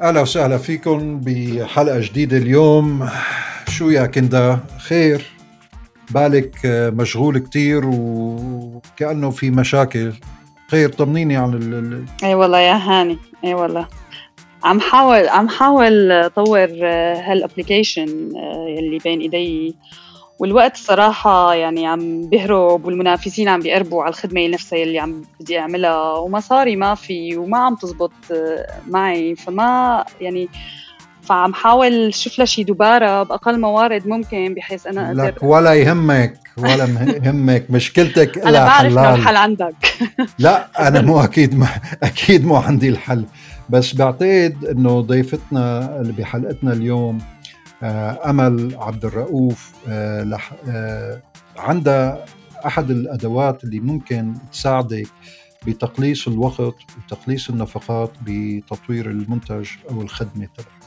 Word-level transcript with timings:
أهلا 0.00 0.20
وسهلا 0.20 0.58
فيكم 0.58 1.20
بحلقة 1.20 2.00
جديدة 2.00 2.36
اليوم. 2.36 3.08
شو 3.68 3.90
يا 3.90 4.06
كندا 4.06 4.58
خير؟ 4.78 5.26
بالك 6.10 6.56
مشغول 6.94 7.38
كتير 7.38 7.82
وكأنه 7.84 9.30
في 9.30 9.50
مشاكل. 9.50 10.12
خير 10.70 10.88
طمنيني 10.88 11.36
عن 11.36 11.54
ال 11.54 12.04
إي 12.24 12.34
والله 12.34 12.58
يا 12.58 12.74
هاني. 12.76 13.18
إي 13.44 13.54
والله. 13.54 13.88
عم 14.64 14.80
حاول 14.80 15.28
عم 15.28 15.48
حاول 15.48 16.12
اطور 16.12 16.68
هال 17.26 17.39
application 17.39 18.08
اللي 18.78 18.98
بين 19.04 19.20
إيدي 19.20 19.76
والوقت 20.38 20.76
صراحة 20.76 21.54
يعني 21.54 21.86
عم 21.86 22.28
بهرب 22.28 22.84
والمنافسين 22.84 23.48
عم 23.48 23.60
بيقربوا 23.60 24.02
على 24.02 24.10
الخدمة 24.10 24.48
نفسها 24.48 24.82
اللي 24.82 24.98
عم 24.98 25.22
بدي 25.40 25.58
أعملها 25.58 26.12
ومصاري 26.12 26.76
ما 26.76 26.94
في 26.94 27.36
وما 27.36 27.58
عم 27.58 27.74
تزبط 27.74 28.12
معي 28.86 29.34
فما 29.36 30.04
يعني 30.20 30.48
فعم 31.22 31.54
حاول 31.54 32.14
شوف 32.14 32.38
لها 32.38 32.46
شي 32.46 32.64
دبارة 32.64 33.22
بأقل 33.22 33.60
موارد 33.60 34.06
ممكن 34.06 34.54
بحيث 34.54 34.86
أنا 34.86 35.08
أقدر 35.08 35.24
لك 35.24 35.42
ولا 35.42 35.74
يهمك 35.74 36.38
ولا 36.58 36.84
يهمك. 37.24 37.70
مشكلتك 37.70 38.38
أنا 38.38 38.64
بعرف 38.64 38.92
لو 38.92 39.14
الحل 39.14 39.36
عندك. 39.36 39.74
لا 40.38 40.88
أنا 40.88 41.00
مو 41.00 41.20
أكيد 41.20 41.54
ما 41.54 41.68
أكيد 42.02 42.46
مو 42.46 42.56
عندي 42.56 42.88
الحل. 42.88 43.24
بس 43.70 43.94
بعتقد 43.94 44.64
إنه 44.70 45.00
ضيفتنا 45.00 45.96
اللي 46.00 46.12
بحلقتنا 46.12 46.72
اليوم 46.72 47.18
أمل 47.82 48.76
عبد 48.80 49.04
الرؤوف 49.04 49.72
آه، 49.88 50.38
آه، 50.68 51.22
عندها 51.56 52.24
أحد 52.66 52.90
الأدوات 52.90 53.64
اللي 53.64 53.80
ممكن 53.80 54.34
تساعدك 54.52 55.06
بتقليص 55.66 56.28
الوقت 56.28 56.74
وتقليص 56.96 57.50
النفقات 57.50 58.10
بتطوير 58.22 59.10
المنتج 59.10 59.68
أو 59.90 60.02
الخدمة 60.02 60.48
تبعك. 60.56 60.78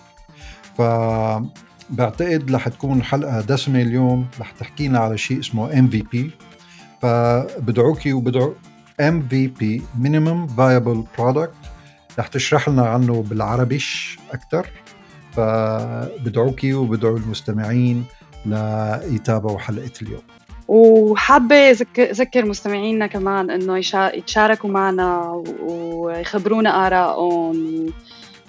فبعتقد 0.78 2.52
رح 2.56 2.68
تكون 2.68 3.04
حلقة 3.04 3.42
دسمة 3.42 3.82
اليوم 3.82 4.28
رح 4.40 4.52
تحكينا 4.52 5.00
على 5.00 5.18
شيء 5.18 5.40
اسمه 5.40 5.80
MVP 5.80 6.32
فبدعوكي 7.02 8.14
وبدعو 8.14 8.54
MVP 9.00 9.82
minimum 9.98 10.48
viable 10.48 11.04
product 11.18 11.54
رح 12.20 12.28
تشرح 12.28 12.70
لنا 12.70 12.86
عنه 12.86 13.24
بالعربيش 13.24 14.20
أكثر 14.32 14.68
فبدعوكي 15.32 16.74
وبدعو 16.74 17.18
المستمعين 17.18 18.06
ليتابعوا 18.46 19.60
حلقة 19.60 19.92
اليوم. 20.02 20.22
وحابة 20.68 21.56
أذكر 21.98 22.46
مستمعينا 22.46 23.08
كمان 23.08 23.50
إنه 23.50 23.78
يتشاركوا 23.94 24.70
معنا 24.70 25.44
ويخبرونا 25.62 26.88
آرائهم 26.88 27.86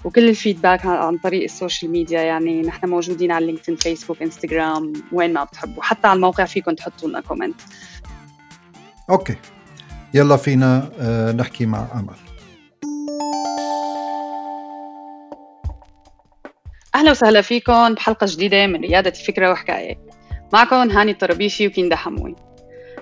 وكل 0.05 0.28
ال 0.28 0.35
feedback 0.35 0.87
عن 0.86 1.19
طريق 1.19 1.42
ال 1.42 1.50
social 1.50 1.92
media. 1.92 2.20
يعني 2.20 2.62
نحن 2.62 2.88
موجودين 2.88 3.33
على 3.33 3.47
لينكدين 3.47 3.77
فيسبوك 3.77 4.22
إنستغرام 4.22 4.92
وين 5.12 5.33
ما 5.33 5.44
بتحبوا. 5.44 5.83
حتى 5.83 6.06
على 6.06 6.16
الموقع 6.16 6.44
فيكم 6.44 6.75
تحطوا 6.75 7.08
لنا 7.08 7.20
comment. 7.20 7.61
okay. 9.11 9.37
يلا 10.14 10.36
فينا 10.36 10.91
آه، 10.98 11.33
نحكي 11.33 11.66
مع 11.66 11.86
أمل. 11.94 12.31
أهلا 16.95 17.11
وسهلا 17.11 17.41
فيكم 17.41 17.95
بحلقة 17.95 18.27
جديدة 18.31 18.67
من 18.67 18.81
ريادة 18.81 19.11
فكرة 19.11 19.51
وحكاية. 19.51 19.98
معكم 20.53 20.91
هاني 20.91 21.12
الطربيشي 21.12 21.67
وكيندا 21.67 21.97
حموي 21.97 22.37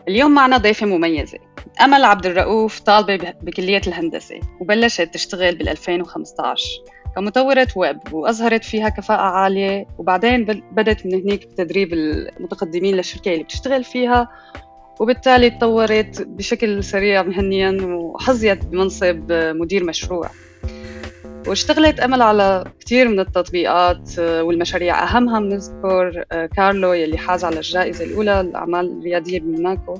اليوم 0.09 0.31
معنا 0.35 0.57
ضيفة 0.57 0.87
مميزة. 0.87 1.39
أمل 1.83 2.05
عبد 2.05 2.27
الرؤوف 2.27 2.81
طالبة 2.81 3.35
بكلية 3.43 3.81
الهندسة 3.87 4.41
وبلشت 4.61 5.15
تشتغل 5.15 5.55
بال 5.55 5.69
2015 5.69 6.65
كمطورة 7.17 7.69
ويب 7.77 7.99
وأظهرت 8.13 8.65
فيها 8.65 8.89
كفاءة 8.89 9.21
عالية 9.21 9.87
وبعدين 9.99 10.45
بدت 10.73 11.07
من 11.07 11.15
هنيك 11.15 11.47
بتدريب 11.47 11.93
المتقدمين 11.93 12.97
للشركة 12.97 13.33
اللي 13.33 13.45
بتشتغل 13.45 13.85
فيها 13.85 14.29
وبالتالي 15.01 15.51
تطورت 15.51 16.23
بشكل 16.23 16.85
سريع 16.85 17.23
مهنيا 17.23 17.79
وحظيت 17.83 18.65
بمنصب 18.65 19.33
مدير 19.33 19.85
مشروع. 19.85 20.31
واشتغلت 21.47 22.01
أمل 22.01 22.23
على 22.23 22.65
كثير 22.81 23.09
من 23.09 23.21
التطبيقات 23.21 24.19
آه، 24.19 24.43
والمشاريع. 24.43 25.05
أهمها 25.05 25.41
بنذكر 25.41 26.25
آه، 26.33 26.47
كارلو 26.47 26.93
يلي 26.93 27.19
حاز 27.19 27.45
على 27.45 27.57
الجائزة 27.57 28.05
الأولى 28.05 28.43
للأعمال 28.47 28.99
الريادية 28.99 29.41
بموناكو 29.41 29.95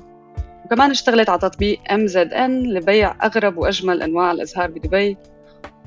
وكمان 0.65 0.89
اشتغلت 0.91 1.29
على 1.29 1.39
تطبيق 1.39 1.79
MZN 1.89 2.49
لبيع 2.49 3.15
أغرب 3.25 3.57
وأجمل 3.57 4.01
أنواع 4.01 4.31
الأزهار 4.31 4.71
بدبي. 4.71 5.17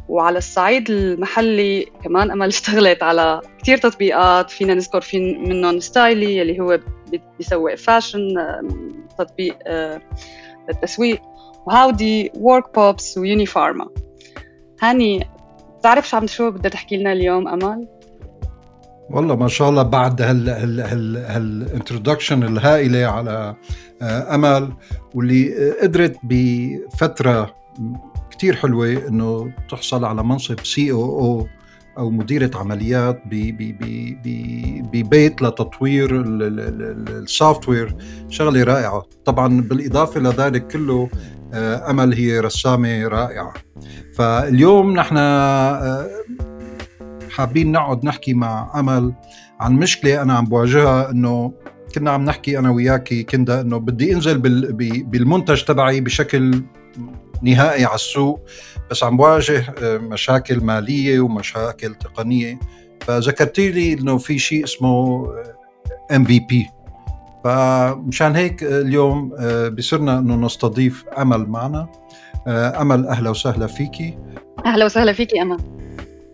وعلى 0.08 0.38
الصعيد 0.38 0.90
المحلي 0.90 1.86
كمان 2.04 2.30
أمل 2.30 2.46
اشتغلت 2.56 3.02
على 3.02 3.40
كثير 3.62 3.78
تطبيقات. 3.78 4.50
فينا 4.50 4.74
نذكر 4.74 5.00
في 5.00 5.34
منهم 5.34 5.80
ستايلي 5.80 6.42
اللي 6.42 6.60
هو 6.60 6.80
بيسوق 7.38 7.74
fashion 7.74 8.28
تطبيق 9.18 9.58
للتسويق 10.68 11.22
وهاودي 11.66 12.32
ورك 12.34 12.74
بوبس 12.74 13.18
ويوني 13.18 13.46
فارما 13.46 13.88
هاني 14.82 15.33
بتعرف 15.84 16.08
شو 16.08 16.16
عم 16.16 16.26
شو 16.26 16.50
بدها 16.50 16.70
تحكي 16.70 16.96
لنا 16.96 17.12
اليوم 17.12 17.48
أمل؟ 17.48 17.88
والله 19.10 19.36
ما 19.36 19.48
شاء 19.48 19.68
الله 19.68 19.82
بعد 19.82 20.22
هال 20.22 20.48
هال 20.48 20.80
هال 20.80 21.16
هال 21.16 21.34
introduction 21.34 22.42
الهائلة 22.42 23.06
على 23.06 23.56
آه، 24.02 24.34
أمل 24.34 24.72
واللي 25.14 25.70
قدرت 25.82 26.16
بفترة 26.22 27.54
كتير 28.30 28.56
حلوة 28.56 29.08
إنه 29.08 29.52
تحصل 29.70 30.04
على 30.04 30.22
منصب 30.22 30.60
COO 30.60 31.46
أو 31.98 32.10
مديرة 32.10 32.50
عمليات 32.54 33.22
ببيت 34.92 35.42
لتطوير 35.42 36.22
ال 36.26 37.68
software 37.68 37.96
شغلة 38.28 38.64
رائعة. 38.64 39.02
طبعا 39.24 39.60
بالإضافة 39.60 40.20
لذلك 40.20 40.66
كله 40.66 41.08
آه، 41.54 41.90
أمل 41.90 42.14
هي 42.14 42.40
رسامة 42.40 43.08
رائعة. 43.08 43.54
فاليوم 44.14 44.92
نحن 44.92 45.16
آه، 45.16 46.10
حابين 47.30 47.72
نقعد 47.72 48.04
نحكي 48.04 48.34
مع 48.34 48.80
أمل 48.80 49.14
عن 49.60 49.72
مشكلة 49.72 50.22
أنا 50.22 50.34
عم 50.34 50.44
بواجهها 50.44 51.10
إنه 51.10 51.52
كنا 51.94 52.10
عم 52.10 52.24
نحكي 52.24 52.58
أنا 52.58 52.70
وياكي 52.70 53.22
كندا 53.22 53.60
إنه 53.60 53.78
بدي 53.78 54.14
أنزل 54.14 54.38
بالمنتج 55.04 55.64
تبعي 55.64 56.00
بشكل 56.00 56.62
نهائي 57.42 57.84
على 57.84 57.94
السوق 57.94 58.40
بس 58.90 59.04
عم 59.04 59.16
بواجه 59.16 59.74
آه، 59.82 59.98
مشاكل 59.98 60.60
مالية 60.60 61.20
ومشاكل 61.20 61.94
تقنية. 61.94 62.58
فذكرتي 63.00 63.70
لي 63.70 63.92
إنه 63.92 64.18
في 64.18 64.38
شيء 64.38 64.64
اسمه 64.64 65.26
ام 66.14 66.24
في 66.24 66.40
بي 66.40 66.66
فمشان 67.44 68.36
هيك 68.36 68.62
اليوم 68.62 69.32
آه، 69.38 69.68
بصرنا 69.68 70.18
إنه 70.18 70.36
نستضيف 70.36 71.04
أمل 71.18 71.48
معنا. 71.48 71.88
آه، 72.46 72.80
أمل 72.82 73.06
أهلا 73.06 73.30
وسهلا 73.30 73.66
فيكي 73.66 74.18
أهلا 74.66 74.84
وسهلا 74.84 75.12
فيكي 75.12 75.42
أمل. 75.42 75.58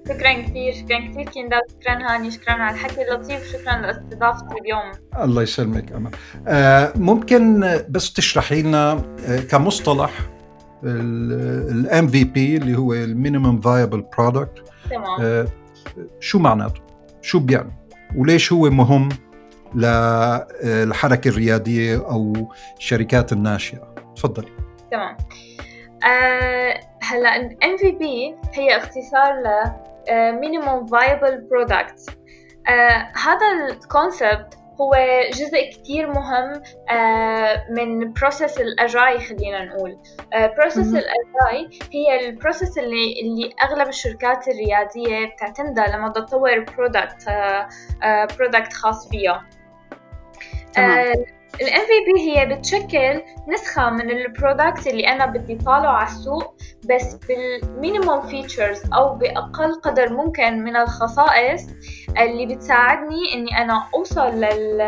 شكرا 0.08 0.32
كثير 0.42 0.72
شكرا 0.72 1.08
كثير 1.10 1.24
كيندا 1.24 1.60
شكرا 1.70 2.14
هاني 2.14 2.30
شكرا 2.30 2.52
على 2.52 2.74
الحكي 2.74 3.02
اللطيف. 3.02 3.52
شكرا 3.52 3.76
لاستضافتي 3.76 4.54
اليوم. 4.60 4.92
الله 5.24 5.42
يسلمك 5.42 5.92
أمل. 5.92 6.10
آه 6.48 6.92
ممكن 6.96 7.60
بس 7.88 8.12
تشرحي 8.12 8.62
لنا 8.62 9.02
كمصطلح 9.50 10.10
ال 10.84 12.08
MVP 12.08 12.56
اللي 12.56 12.78
هو 12.78 12.92
ال 12.94 13.02
minimum 13.02 13.60
viable 13.60 14.04
product 14.18 14.62
تمام. 14.90 15.46
شو 16.20 16.38
معناته؟ 16.38 16.80
شو 17.22 17.38
بيعني؟ 17.38 17.72
وليش 18.16 18.52
هو 18.52 18.70
مهم 18.70 19.08
للحركه 19.74 21.28
الريادية 21.28 21.96
أو 21.96 22.32
الشركات 22.78 23.32
الناشئة؟ 23.32 23.94
تفضلي 24.16 24.48
تمام. 24.90 25.16
آه 26.04 26.80
هلا 27.02 27.36
MVP 27.36 28.34
هي 28.52 28.76
اختصار 28.76 29.32
ل 29.32 29.72
minimum 30.40 30.86
viable 30.86 31.48
product 31.50 32.16
هذا 33.24 33.46
ال 33.70 33.81
concept 33.81 34.58
هو 34.80 34.94
جزء 35.32 35.70
كتير 35.70 36.12
مهم 36.12 36.62
آه 36.90 37.64
من 37.70 38.12
process 38.12 38.60
ال 38.60 38.70
agile 38.70 39.18
خلينا 39.20 39.64
نقول. 39.64 39.98
process 40.58 40.92
uh, 40.94 40.96
ال 40.96 41.10
agile 41.10 41.78
هي 41.92 42.28
ال 42.28 42.34
process 42.34 42.78
اللي 42.78 43.20
اللي 43.22 43.54
أغلب 43.62 43.88
الشركات 43.88 44.48
الريادية 44.48 45.26
بتعتمدها 45.26 45.96
لما 45.96 46.08
تطور 46.08 46.60
product 46.60 47.24
product 48.38 48.72
خاص 48.72 49.08
فيها. 49.08 49.46
ال 51.60 51.80
MVP 51.80 52.20
هي 52.20 52.46
بتشكل 52.46 53.22
نسخة 53.48 53.90
من 53.90 54.10
ال 54.10 54.20
product 54.20 54.86
اللي 54.86 55.08
أنا 55.08 55.26
بدي 55.26 55.54
طالعه 55.54 55.92
على 55.92 56.06
السوق 56.08 56.54
بس 56.90 57.14
بال 57.14 57.38
minimum 57.38 58.20
features 58.20 58.82
أو 58.94 59.14
بأقل 59.14 59.74
قدر 59.74 60.12
ممكن 60.12 60.64
من 60.64 60.76
الخصائص 60.76 61.66
اللي 62.18 62.46
بتساعدني 62.46 63.34
إني 63.34 63.62
أنا 63.62 63.86
أوصل 63.94 64.30
لل 64.30 64.78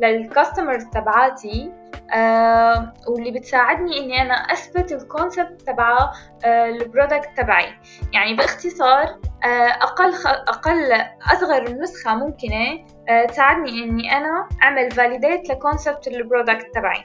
لل 0.00 0.15
customers 0.15 0.84
تبعاتي 0.84 1.72
آه 2.14 2.94
واللي 3.08 3.30
بتساعدني 3.30 3.98
إني 3.98 4.22
أنا 4.22 4.34
أثبت 4.34 4.92
ال 4.92 5.01
concept 5.01 5.62
تبع 5.62 6.12
آه 6.44 6.66
ال 6.66 6.74
product 6.74 7.28
تبعي 7.36 7.68
يعني 8.12 8.34
باختصار 8.34 9.04
آه 9.44 9.68
أقل. 9.82 10.14
أقل 10.26 10.92
أصغر 11.32 11.72
نسخة 11.72 12.14
ممكنة 12.14 12.84
تساعدني 13.30 13.84
إني 13.84 14.12
أنا 14.12 14.48
أعمل 14.62 14.90
validate 14.90 15.48
ل 15.50 15.57
concept 15.57 16.06
ال 16.08 16.15
product 16.15 16.66
تبعي. 16.74 17.04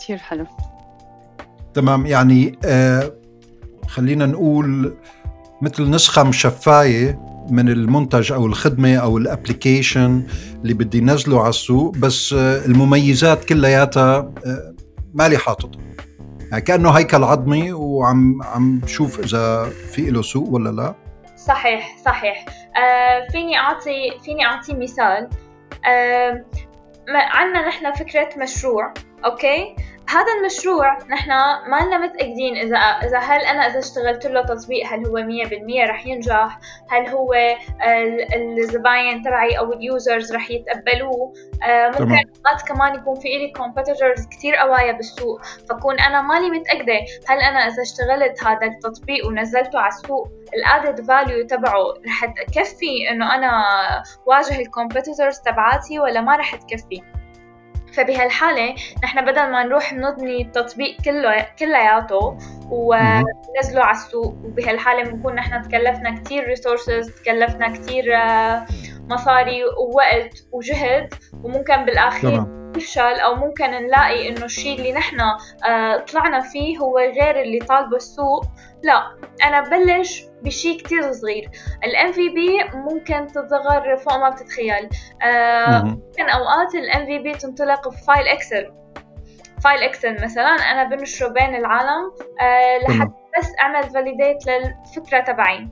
كثير 0.00 0.18
حلو. 0.18 0.46
تمام 1.74 2.06
يعني 2.06 2.58
آه 2.64 3.12
خلينا 3.88 4.26
نقول 4.26 4.96
مثل 5.62 5.90
نسخة 5.90 6.22
مصفاية 6.22 7.20
من 7.50 7.68
المنتج 7.68 8.32
أو 8.32 8.46
الخدمة 8.46 8.96
أو 8.96 9.18
ال 9.18 9.27
application 9.27 10.22
اللي 10.62 10.74
بدي 10.74 10.98
ينزله 10.98 11.40
على 11.40 11.48
السوق 11.48 11.96
بس 11.96 12.32
آه، 12.32 12.66
المميزات 12.66 13.44
كلياتها 13.44 14.16
آه، 14.46 14.74
مالي 15.14 15.38
حاططها 15.38 15.80
يعني 16.50 16.62
كأنه 16.62 16.90
هيكل 16.90 17.24
عظمي 17.24 17.72
وعم 17.72 18.42
عم 18.42 18.80
شوف 18.86 19.20
إذا 19.20 19.64
في 19.92 20.10
له 20.10 20.22
سوق 20.22 20.48
ولا 20.48 20.70
لا. 20.70 20.94
صحيح 21.46 21.96
صحيح. 21.96 22.44
آه 22.76 23.26
فيني 23.32 23.58
أعطي 23.58 24.18
فيني 24.24 24.44
أعطي 24.46 24.74
مثال. 24.74 25.28
آه 25.86 26.44
عندنا 27.08 27.68
نحن 27.68 27.92
فكرة 27.92 28.28
مشروع 28.36 28.94
okay? 29.24 29.76
هذا 30.08 30.32
المشروع 30.40 30.98
نحن 31.08 31.30
ما 31.70 31.80
لنا 31.86 31.98
متأكدين 31.98 32.56
إذا 32.56 32.76
إذا 32.76 33.18
هل 33.18 33.40
أنا 33.40 33.66
إذا 33.66 33.78
اشتغلت 33.78 34.26
له 34.26 34.42
تطبيق 34.42 34.86
هل 34.86 35.06
هو 35.06 35.16
100% 35.86 35.90
رح 35.90 36.06
ينجح؟ 36.06 36.58
هل 36.90 37.08
هو 37.08 37.34
الزباين 38.36 39.22
تبعي 39.22 39.58
أو 39.58 39.72
ال 39.72 39.82
users 39.82 40.32
رح 40.32 40.50
يتقبلوه؟ 40.50 41.32
آه، 41.64 41.88
ممكن 41.88 42.02
أوقات 42.12 42.62
كمان 42.68 42.94
يكون 42.94 43.14
في 43.14 43.36
إلي 43.36 43.52
competitors 43.56 44.26
كثير 44.26 44.56
قوايا 44.56 44.92
بالسوق 44.92 45.40
فكون 45.68 46.00
أنا 46.00 46.22
مالي 46.22 46.50
متأكدة 46.50 46.98
هل 47.28 47.38
أنا 47.38 47.58
إذا 47.58 47.82
اشتغلت 47.82 48.44
هذا 48.44 48.66
التطبيق 48.66 49.26
ونزلته 49.26 49.78
على 49.78 49.88
السوق 49.88 50.28
ال 50.54 50.63
added 50.63 51.06
value 51.06 51.46
تبعه 51.46 51.84
رح 52.06 52.24
تكفي 52.24 53.10
إنه 53.10 53.34
أنا 53.34 53.52
واجه 54.26 54.60
ال 54.60 54.67
competitors 54.67 55.38
تبعاتي 55.38 55.98
ولا 55.98 56.20
ما 56.20 56.36
رح 56.36 56.54
تكفي 56.54 57.02
فبهالحالة 57.92 58.74
نحن 59.04 59.24
بدل 59.24 59.50
ما 59.50 59.64
نروح 59.64 59.92
نبني 59.92 60.42
التطبيق 60.42 60.96
كله 61.04 61.46
كلياته 61.58 62.38
وننزله 62.70 63.84
على 63.84 63.96
السوق 63.96 64.34
وبهالحالة 64.44 65.10
بنكون 65.10 65.34
نحن 65.34 65.62
تكلفنا 65.62 66.20
كتير 66.20 66.44
resources 66.44 67.10
تكلفنا 67.10 67.68
كتير 67.68 68.16
آه، 68.16 68.66
مصاري 69.10 69.64
ووقت 69.64 70.44
وجهد 70.52 71.14
وممكن 71.44 71.84
بالأخير 71.84 72.59
يفشل 72.76 73.00
أو 73.20 73.34
ممكن 73.34 73.70
نلاقي 73.70 74.28
إنه 74.28 74.44
الشيء 74.44 74.78
اللي 74.78 74.92
نحن 74.92 75.20
آه، 75.66 75.96
طلعنا 75.96 76.40
فيه 76.40 76.78
هو 76.78 76.98
غير 76.98 77.40
اللي 77.40 77.58
طالبه 77.58 77.96
السوق. 77.96 78.44
لا 78.82 79.02
أنا 79.44 79.60
ببلش 79.60 80.24
بشيء 80.42 80.78
كتير 80.78 81.12
صغير. 81.12 81.50
ال 81.84 82.12
MVP 82.12 82.74
ممكن 82.74 83.26
تصغر 83.26 83.96
فوق 83.96 84.16
ما 84.16 84.30
بتتخيل. 84.30 84.88
آه 85.22 85.82
ممكن 85.82 86.28
أوقات 86.28 86.74
ال 86.74 86.92
MVP 86.92 87.38
تنطلق 87.38 87.88
ب 87.88 87.96
file 87.96 88.28
Excel. 88.28 88.72
file 89.64 89.82
Excel 89.82 90.24
مثلا 90.24 90.48
أنا 90.48 90.84
بنشره 90.84 91.28
بين 91.28 91.54
العالم 91.54 92.12
آه 92.40 92.78
لحتى 92.78 93.10
بس 93.38 93.48
أعمل 93.60 93.90
validate 93.90 94.38
للفكرة 94.46 95.20
تبعي. 95.20 95.68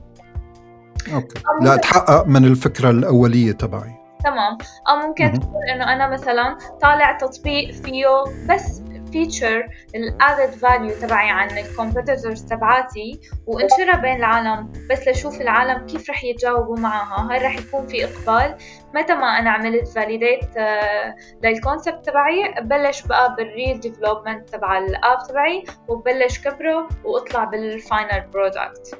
okay. 1.13 1.43
لأتحقق 1.61 2.27
من 2.27 2.45
الفكرة 2.45 2.89
الأولية 2.89 3.51
تبعي. 3.51 3.98
تمام. 4.23 4.57
أو 4.89 4.95
ممكن 5.07 5.39
تقول 5.39 5.63
إنه 5.75 5.93
أنا 5.93 6.07
مثلا 6.09 6.57
طالع 6.81 7.17
تطبيق 7.17 7.71
فيه 7.71 8.05
بس 8.49 8.81
feature 9.11 9.69
ال 9.95 10.04
added 10.04 10.49
value 10.53 10.89
تبعي 10.99 11.29
عن 11.29 11.57
ال 11.57 11.64
competitors 11.64 12.45
تبعاتي 12.45 13.19
وانشرها 13.47 13.95
بين 13.95 14.15
العالم 14.15 14.71
بس 14.91 15.07
لشوف 15.07 15.41
العالم 15.41 15.85
كيف 15.85 16.09
رح 16.09 16.23
يتجاوبوا 16.23 16.77
معها 16.77 17.31
هل 17.37 17.45
رح 17.45 17.57
يكون 17.57 17.87
في 17.87 18.05
إقبال؟ 18.05 18.55
متى 18.95 19.15
ما 19.15 19.39
أنا 19.39 19.49
عملت 19.49 19.87
validate 19.87 20.57
آه، 20.57 21.15
لل 21.43 21.57
concept 21.57 22.05
تبعي 22.05 22.53
ببلش 22.61 23.01
بقى 23.07 23.35
بال 23.35 23.50
real 23.50 23.79
development 23.79 24.49
تبع 24.49 24.77
ال 24.77 24.87
app 24.87 25.17
تبعي 25.29 25.63
وببلش 25.87 26.39
كبره 26.39 26.87
وأطلع 27.03 27.43
بال 27.43 27.65
final 27.65 28.21
product 28.33 28.99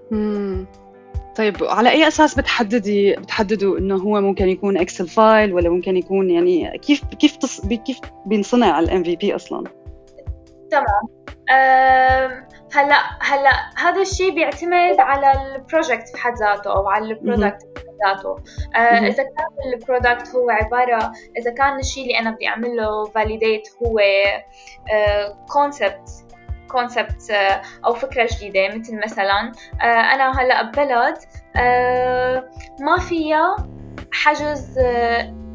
طيب 1.36 1.56
على 1.62 1.90
أي 1.90 2.08
أساس 2.08 2.36
بتحددي 2.36 3.16
بتحددوا 3.16 3.78
إنه 3.78 3.96
هو 3.96 4.22
ممكن 4.22 4.50
يكون 4.50 4.78
Excel 4.78 5.08
file 5.08 5.54
ولا 5.54 5.70
ممكن 5.70 5.98
يكون 5.98 6.30
يعني 6.30 6.78
كيف 6.78 7.04
كيف 7.20 7.36
تص... 7.36 7.62
كيف 7.66 8.00
بينصنع 8.26 8.80
ال 8.80 9.04
MVP 9.04 9.36
أصلا؟ 9.36 9.64
تمام. 10.72 11.20
هلا 12.74 12.96
هلأ 13.22 13.52
هذا 13.78 14.02
الشيء 14.02 14.36
بيعتمد 14.36 15.00
على 15.00 15.56
ال 15.56 15.63
project 15.63 16.14
بحد 16.14 16.34
ذاته 16.38 16.72
أو 16.72 16.88
على 16.88 17.06
ال 17.06 17.14
product 17.14 17.68
بحد 17.76 17.86
ذاته. 18.06 18.36
أه 18.76 19.08
إذا 19.08 19.24
كان 19.24 19.74
ال 19.74 19.81
product 19.82 20.36
هو 20.36 20.50
عباره 20.50 21.12
إذا 21.38 21.52
كان 21.52 21.80
الشيء 21.80 22.04
اللي 22.04 22.20
أنا 22.20 22.32
بدي 22.32 22.48
اعمل 22.48 22.76
له 22.76 23.06
validate 23.06 23.70
هو 23.84 24.00
concept 25.48 26.10
أه 26.10 26.29
concept 26.72 27.32
أه 27.32 27.62
أو 27.86 27.94
فكرة 27.94 28.30
جديدة 28.32 28.78
مثل 28.78 28.98
مثلا 29.04 29.52
أه 29.82 29.84
أنا 29.84 30.42
هلأ 30.42 30.62
ببلد 30.62 31.18
أه 31.56 32.50
ما 32.80 33.00
فيها 33.00 33.56
حجز 34.12 34.80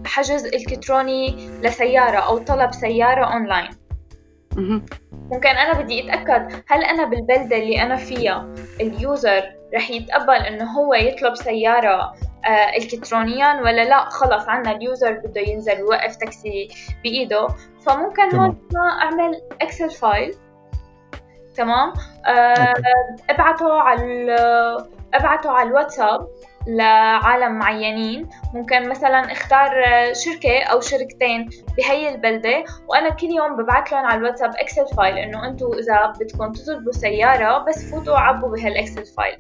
حجز 0.07 0.45
إلكتروني 0.47 1.51
لسيارة 1.63 2.19
أو 2.19 2.39
طلب 2.39 2.73
سيارة 2.73 3.25
أونلاين. 3.25 3.71
ممكن 5.13 5.49
أنا 5.49 5.81
بدي 5.81 6.13
أتأكد 6.13 6.63
هل 6.69 6.85
أنا 6.85 7.05
بالبلدة 7.05 7.57
اللي 7.57 7.83
أنا 7.83 7.97
فيها 7.97 8.55
ال 8.81 8.93
user 8.93 9.43
رح 9.75 9.91
يتقبل 9.91 10.35
إنه 10.35 10.65
هو 10.65 10.95
يطلب 10.95 11.35
سيارة 11.35 12.15
الكترونيا 12.77 13.61
ولا 13.61 13.85
لأ؟ 13.85 14.09
خلص 14.09 14.49
عنا 14.49 14.73
ال 14.73 14.81
user 14.81 15.13
بده 15.13 15.41
ينزل 15.41 15.79
يوقف 15.79 16.17
تاكسي 16.17 16.69
بإيده. 17.03 17.47
فممكن 17.87 18.37
هون 18.37 18.57
أعمل 18.77 19.43
Excel 19.63 19.91
file 19.91 20.35
تمام؟ 21.57 21.93
آه 22.27 22.75
ابعته 23.31 23.81
على 23.81 24.37
ابعته 25.15 25.51
على 25.51 25.69
الواتساب. 25.69 26.29
لعالم 26.67 27.59
معينين. 27.59 28.29
ممكن 28.55 28.89
مثلا 28.89 29.33
اختار 29.33 29.71
شركة 30.13 30.63
أو 30.63 30.81
شركتين 30.81 31.49
بهي 31.77 32.09
البلدة 32.09 32.65
وأنا 32.89 33.11
كل 33.11 33.27
يوم 33.27 33.57
ببعث 33.57 33.93
لهم 33.93 34.05
على 34.05 34.19
الواتساب 34.19 34.51
Excel 34.57 34.87
file 34.97 35.19
إنه 35.19 35.49
أنتم 35.49 35.67
إذا 35.67 36.13
بدكم 36.21 36.53
تطلبوا 36.53 36.93
سيارة 36.93 37.59
بس 37.59 37.91
فوتوا 37.91 38.19
عبوا 38.19 38.49
بهال 38.49 38.70
Excel 38.70 39.05
file 39.07 39.37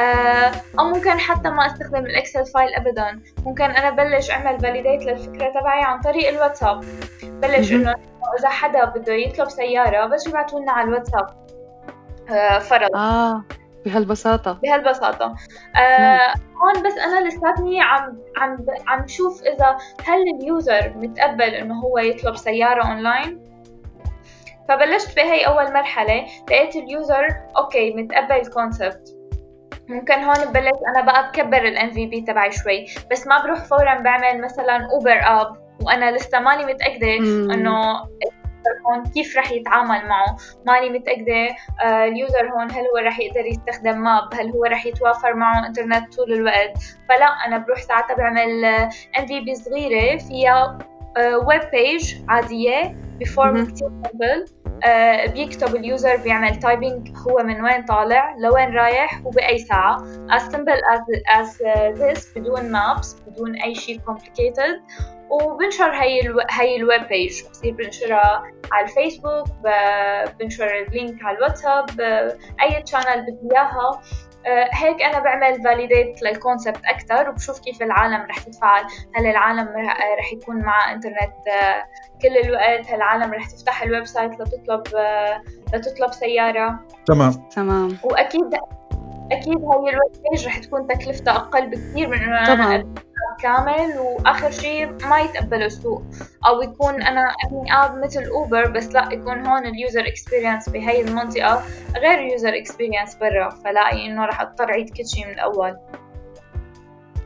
آه، 0.00 0.52
أو 0.78 0.84
ممكن 0.84 1.10
حتى 1.10 1.50
ما 1.50 1.66
أستخدم 1.66 2.06
ال 2.06 2.13
Excel 2.13 2.46
file 2.46 2.74
أبدا. 2.74 3.20
ممكن 3.46 3.64
أنا 3.64 3.90
بلش 3.90 4.30
أعمل 4.30 4.60
validate 4.60 5.02
للفكرة 5.02 5.60
تبعي 5.60 5.84
عن 5.84 6.00
طريق 6.00 6.28
الواتساب. 6.28 6.84
بلش 7.22 7.72
إنه 7.72 7.94
إذا 8.38 8.48
حدا 8.48 8.84
بده 8.84 9.12
يطلب 9.12 9.48
سيارة 9.48 10.06
بس 10.06 10.26
يبعثوا 10.26 10.60
لنا 10.60 10.72
على 10.72 10.88
الواتساب. 10.88 11.26
آه 12.30 12.58
فرض. 12.58 12.96
آه. 12.96 13.44
بهالبساطة. 13.84 14.52
بهالبساطة. 14.62 15.34
آه 15.76 16.34
هون 16.62 16.82
بس 16.86 16.98
أنا 16.98 17.28
لساتني 17.28 17.82
عم 17.82 18.18
عم 18.36 18.56
عم 18.86 19.06
شوف 19.06 19.42
إذا 19.42 19.76
هل 20.06 20.22
ال 20.40 20.50
user 20.50 20.92
متقبل 20.96 21.42
إنه 21.54 21.80
هو 21.80 21.98
يطلب 21.98 22.36
سيارة 22.36 22.86
أونلاين. 22.86 23.48
فبلشت 24.68 25.16
بهي 25.16 25.46
أول 25.46 25.72
مرحلة 25.72 26.26
لقيت 26.50 26.76
ال 26.76 26.86
user 26.86 27.26
okay 27.56 27.94
متقبل 27.94 28.34
ال 28.34 28.44
concept 28.44 29.14
ممكن 29.88 30.14
هون 30.14 30.44
ببلش 30.44 30.78
أنا 30.88 31.04
بقى 31.06 31.28
بكبر 31.28 31.68
ال 31.68 31.90
MVP 31.90 32.20
تبعي 32.20 32.52
شوي 32.52 32.86
بس 33.10 33.26
ما 33.26 33.42
بروح 33.42 33.58
فورا 33.64 33.98
بعمل 33.98 34.40
مثلا 34.40 34.88
Uber 34.92 35.20
app 35.22 35.56
وأنا 35.82 36.10
لسه 36.10 36.40
ماني 36.40 36.64
متأكدة 36.64 37.16
إنه 37.54 38.04
هون 38.86 39.04
كيف 39.04 39.36
رح 39.36 39.52
يتعامل 39.52 40.08
معه؟ 40.08 40.36
ماني 40.66 40.90
متأكدة. 40.90 41.48
آه 41.84 42.04
ال 42.04 42.13
user 42.13 42.50
هون 42.50 42.70
هل 42.70 42.80
هو 42.80 42.96
رح 43.06 43.20
يقدر 43.20 43.46
يستخدم 43.46 43.98
map? 43.98 44.34
هل 44.34 44.50
هو 44.50 44.64
رح 44.64 44.86
يتوافر 44.86 45.34
معه 45.34 45.66
انترنت 45.66 46.16
طول 46.16 46.32
الوقت؟ 46.32 46.78
فلا 47.08 47.26
أنا 47.46 47.58
بروح 47.58 47.80
ساعتها 47.80 48.16
بعمل 48.16 48.64
MVP 49.18 49.54
صغيرة 49.54 50.18
فيها 50.18 50.78
ويب 51.18 51.62
آه 51.62 51.70
page 51.70 52.14
عادية 52.28 52.96
ب 53.20 53.29
form 53.29 53.64
كتير 53.64 53.88
simple 53.88 54.44
آه 54.84 55.26
بيكتب 55.26 55.76
ال 55.76 55.84
user 55.84 56.16
بيعمل 56.16 56.58
typing 56.58 57.08
هو 57.28 57.42
من 57.44 57.64
وين 57.64 57.84
طالع؟ 57.84 58.34
لوين 58.38 58.74
رايح؟ 58.74 59.20
وبأي 59.26 59.58
ساعة. 59.58 59.98
as 60.30 60.42
simple 60.42 60.80
as, 60.94 61.00
as 61.38 61.60
uh, 61.60 61.98
this 61.98 62.38
بدون 62.38 62.72
maps 62.72 63.14
بدون 63.14 63.56
أي 63.56 63.74
شيء 63.74 64.00
complicated. 64.00 64.80
وبنشر 65.30 65.90
هي 65.90 66.20
ألو... 66.20 66.40
هي 66.50 66.76
ال 66.76 66.84
web 66.84 67.08
page 67.08 67.42
بصير 67.50 67.74
بنشرها 67.74 68.42
على 68.72 68.86
الفيسبوك 68.86 69.48
ب... 69.64 69.68
بنشر 70.40 70.76
ال 70.76 70.86
link 70.86 71.24
على 71.24 71.36
الواتساب 71.36 72.00
أي 72.62 72.82
channel 72.82 73.22
بدي 73.22 73.54
إياها. 73.54 74.00
آه، 74.46 74.68
هيك 74.72 75.02
أنا 75.02 75.18
بعمل 75.18 75.62
validate 75.62 76.22
لل 76.22 76.35
concept 76.35 76.80
أكثر 76.86 77.30
وبشوف 77.30 77.60
كيف 77.60 77.82
العالم 77.82 78.26
رح 78.30 78.38
تتفاعل. 78.38 78.84
هل 79.14 79.26
العالم 79.26 79.68
رح 80.18 80.32
يكون 80.32 80.56
مع 80.56 80.92
إنترنت 80.92 81.32
كل 82.22 82.36
الوقت؟ 82.36 82.86
هل 82.86 82.94
العالم 82.94 83.34
رح 83.34 83.46
تفتح 83.46 83.82
ال 83.82 84.06
website 84.06 84.32
لتطلب 84.32 84.82
لتطلب 85.74 86.12
سيارة؟ 86.12 86.78
تمام. 87.06 87.32
تمام. 87.32 87.98
وأكيد 88.04 88.54
أكيد 89.32 89.58
هاي 89.58 89.78
ال 89.78 89.91
web 89.91 90.30
page 90.30 90.46
رح 90.46 90.58
تكون 90.58 90.86
تكلفتها 90.86 91.36
أقل 91.36 91.66
بكثير 91.66 92.08
من 92.08 92.18
إنه 92.22 92.52
أنا 92.52 92.94
كامل 93.42 93.98
وآخر 93.98 94.50
شيء 94.50 94.92
ما 95.08 95.20
يتقبلوا 95.20 95.66
السوق. 95.66 96.02
أو 96.48 96.62
يكون 96.62 97.02
أنا 97.02 97.22
ابني 97.46 97.72
app 97.72 98.04
مثل 98.04 98.24
Uber 98.24 98.70
بس 98.70 98.86
لا 98.86 99.08
يكون 99.12 99.46
هون 99.46 99.66
ال 99.66 99.74
user 99.74 100.06
experience 100.06 100.68
بهي 100.68 101.00
المنطقة 101.00 101.62
غير 101.96 102.18
ال 102.18 102.26
user 102.26 102.56
experience 102.56 103.14
برا. 103.14 103.48
فلاقي 103.64 104.06
إنه 104.06 104.24
رح 104.24 104.40
أضطر 104.40 104.70
أعيد 104.70 104.90
كل 104.90 105.06
شيء 105.06 105.26
من 105.26 105.32
الأول. 105.32 105.76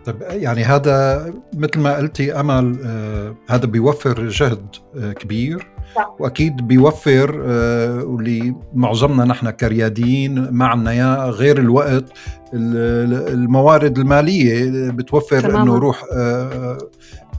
طيب 0.05 0.23
يعني 0.23 0.63
هذا 0.65 1.27
مثل 1.55 1.81
ما 1.81 1.97
قلتي 1.97 2.41
أمل 2.41 2.81
آه 2.87 3.35
هذا 3.55 3.67
بيوفر 3.67 4.29
جهد 4.29 4.77
آه 4.97 5.13
كبير. 5.13 5.72
وأكيد 6.19 6.57
بيوفر 6.57 7.43
آه 7.47 8.05
واللي 8.05 8.55
معظمنا 8.75 9.25
نحن 9.25 9.51
كرياديين 9.51 10.51
ما 10.51 10.67
عندنا 10.67 10.91
اياه 10.91 11.31
غير 11.31 11.59
الوقت 11.59 12.05
الموارد 12.55 13.99
المالية 13.99 14.91
بتوفر 14.91 15.63
إنه 15.63 15.79
روح 15.79 16.05
آه 16.13 16.79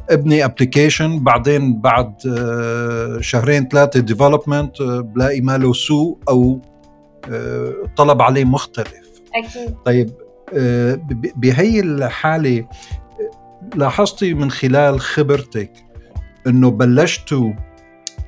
ابني 0.09 0.45
application 0.45 1.19
بعدين 1.23 1.81
بعد 1.81 2.13
آه 2.27 3.17
شهرين 3.21 3.67
ثلاثة 3.67 3.99
development 3.99 4.81
آه 4.81 4.99
بلاقي 4.99 5.41
ماله 5.41 5.73
سوق 5.73 6.19
أو 6.29 6.59
الطلب 7.27 8.21
آه، 8.21 8.25
عليه 8.25 8.45
مختلف. 8.45 8.93
أكيد. 9.35 9.75
طيب 9.85 10.09
آه، 10.53 10.99
بهي 11.35 11.79
الحالة 11.79 12.67
لاحظتي 13.75 14.33
من 14.33 14.51
خلال 14.51 14.99
خبرتك 14.99 15.71
إنه 16.47 16.71
بلشتوا 16.71 17.53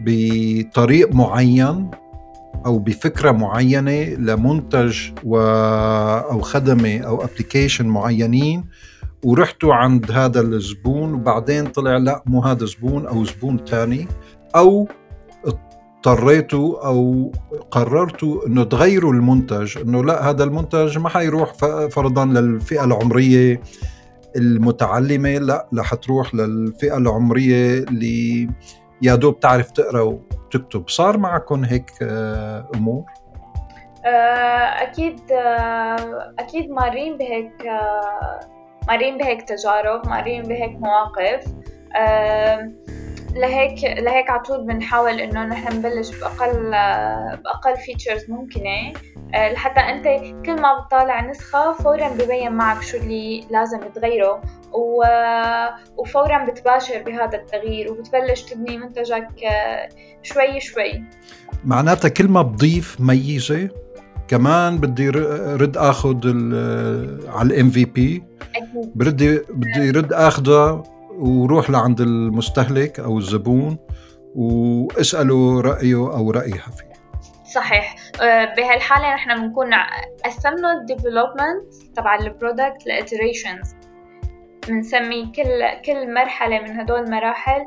بطريق 0.01 1.15
معين 1.15 1.91
أو 2.65 2.79
بفكرة 2.79 3.31
معينة 3.31 4.03
لمنتج 4.03 4.97
و 5.23 5.37
أو 6.31 6.41
خدمة 6.41 6.97
أو 6.97 7.23
ابلكيشن 7.23 7.87
معينين 7.87 8.65
ورحتوا 9.23 9.73
عند 9.73 10.11
هذا 10.11 10.41
الزبون 10.41 11.13
وبعدين 11.13 11.65
طلع 11.65 11.97
لا 11.97 12.23
مو 12.25 12.41
هذا 12.41 12.65
زبون 12.65 13.05
أو 13.05 13.23
زبون 13.23 13.59
ثاني 13.67 14.07
أو 14.55 14.87
اضطريتوا 15.45 16.87
أو 16.87 17.31
قررتوا 17.71 18.47
إنه 18.47 18.63
تغيروا 18.63 19.13
المنتج 19.13 19.77
إنه 19.77 20.03
لا 20.03 20.29
هذا 20.29 20.43
المنتج 20.43 20.97
ما 20.97 21.09
حيروح 21.09 21.53
فرضا 21.89 22.25
للفئة 22.25 22.83
العمرية 22.83 23.61
المتعلمة 24.35 25.37
لا 25.37 25.67
رح 25.77 25.93
تروح 25.93 26.35
للفئة 26.35 26.97
العمرية 26.97 27.83
اللي 27.83 28.49
يا 29.05 29.15
دوب 29.15 29.39
تعرف 29.39 29.71
تقرأ 29.71 30.01
وتكتب. 30.01 30.89
صار 30.89 31.17
معكم 31.17 31.63
هيك 31.63 31.91
آه، 32.01 32.67
أمور؟ 32.75 33.03
آه، 34.05 34.83
أكيد 34.83 35.31
آه، 35.31 36.33
أكيد 36.39 36.69
مارين 36.69 37.17
بهيك 37.17 37.69
مارين 38.88 39.17
بهيك 39.17 39.41
تجارب 39.41 40.07
مارين 40.07 40.43
بهيك 40.43 40.77
مواقف. 40.79 41.45
لهيك 43.35 43.83
لهيك 43.83 44.29
على 44.29 44.39
طول 44.39 44.65
بنحاول 44.67 45.19
إنه 45.19 45.45
نحن 45.45 45.77
نبلش 45.77 46.09
بأقل 46.19 46.71
بأقل 47.43 47.77
فيتشرز 47.85 48.29
ممكنة. 48.29 48.93
آه، 49.33 49.53
لحتى 49.53 49.79
أنت 49.79 50.05
كل 50.45 50.61
ما 50.61 50.79
بتطالع 50.79 51.29
نسخة 51.29 51.73
فورا 51.73 52.09
ببين 52.09 52.51
معك 52.51 52.81
شو 52.81 52.97
اللي 52.97 53.47
لازم 53.51 53.79
تغيره 53.95 54.41
وفورا 55.97 56.45
بتباشر 56.45 57.03
بهذا 57.03 57.37
التغيير 57.37 57.91
وبتبلش 57.91 58.41
تبني 58.41 58.77
منتجك 58.77 59.27
آه، 59.45 59.89
شوي 60.23 60.59
شوي. 60.59 61.03
معناتها 61.65 62.09
كل 62.09 62.27
ما 62.27 62.41
بضيف 62.41 62.97
ميزة 63.01 63.69
كمان 64.27 64.77
بدي 64.77 65.09
رد 65.09 65.77
آخذ 65.77 66.27
على 67.27 67.47
الام 67.53 67.69
في 67.69 67.85
بي 67.85 68.23
بدي 68.95 69.39
بدي 69.49 69.91
رد 69.91 70.13
آخذها 70.13 70.83
وروح 71.19 71.69
لعند 71.69 72.01
المستهلك 72.01 73.00
أو 73.00 73.17
الزبون 73.17 73.77
واسأله 74.36 75.62
رأيه 75.62 75.95
أو 75.95 76.31
رأيها 76.31 76.72
فيه. 76.77 76.95
صحيح. 77.53 77.95
آه، 78.22 78.55
بهالحالة 78.55 79.13
نحن 79.13 79.41
بنكون 79.41 79.74
قسمنا 80.25 80.74
ال 80.74 80.82
development 80.82 81.74
تبع 81.95 82.15
ال 82.15 82.25
product 82.25 82.88
ل 82.88 82.95
iterations 82.95 83.75
بنسمي 84.67 85.31
كل 85.36 85.81
كل 85.86 86.13
مرحلة 86.13 86.60
من 86.60 86.79
هدول 86.79 87.00
المراحل 87.00 87.65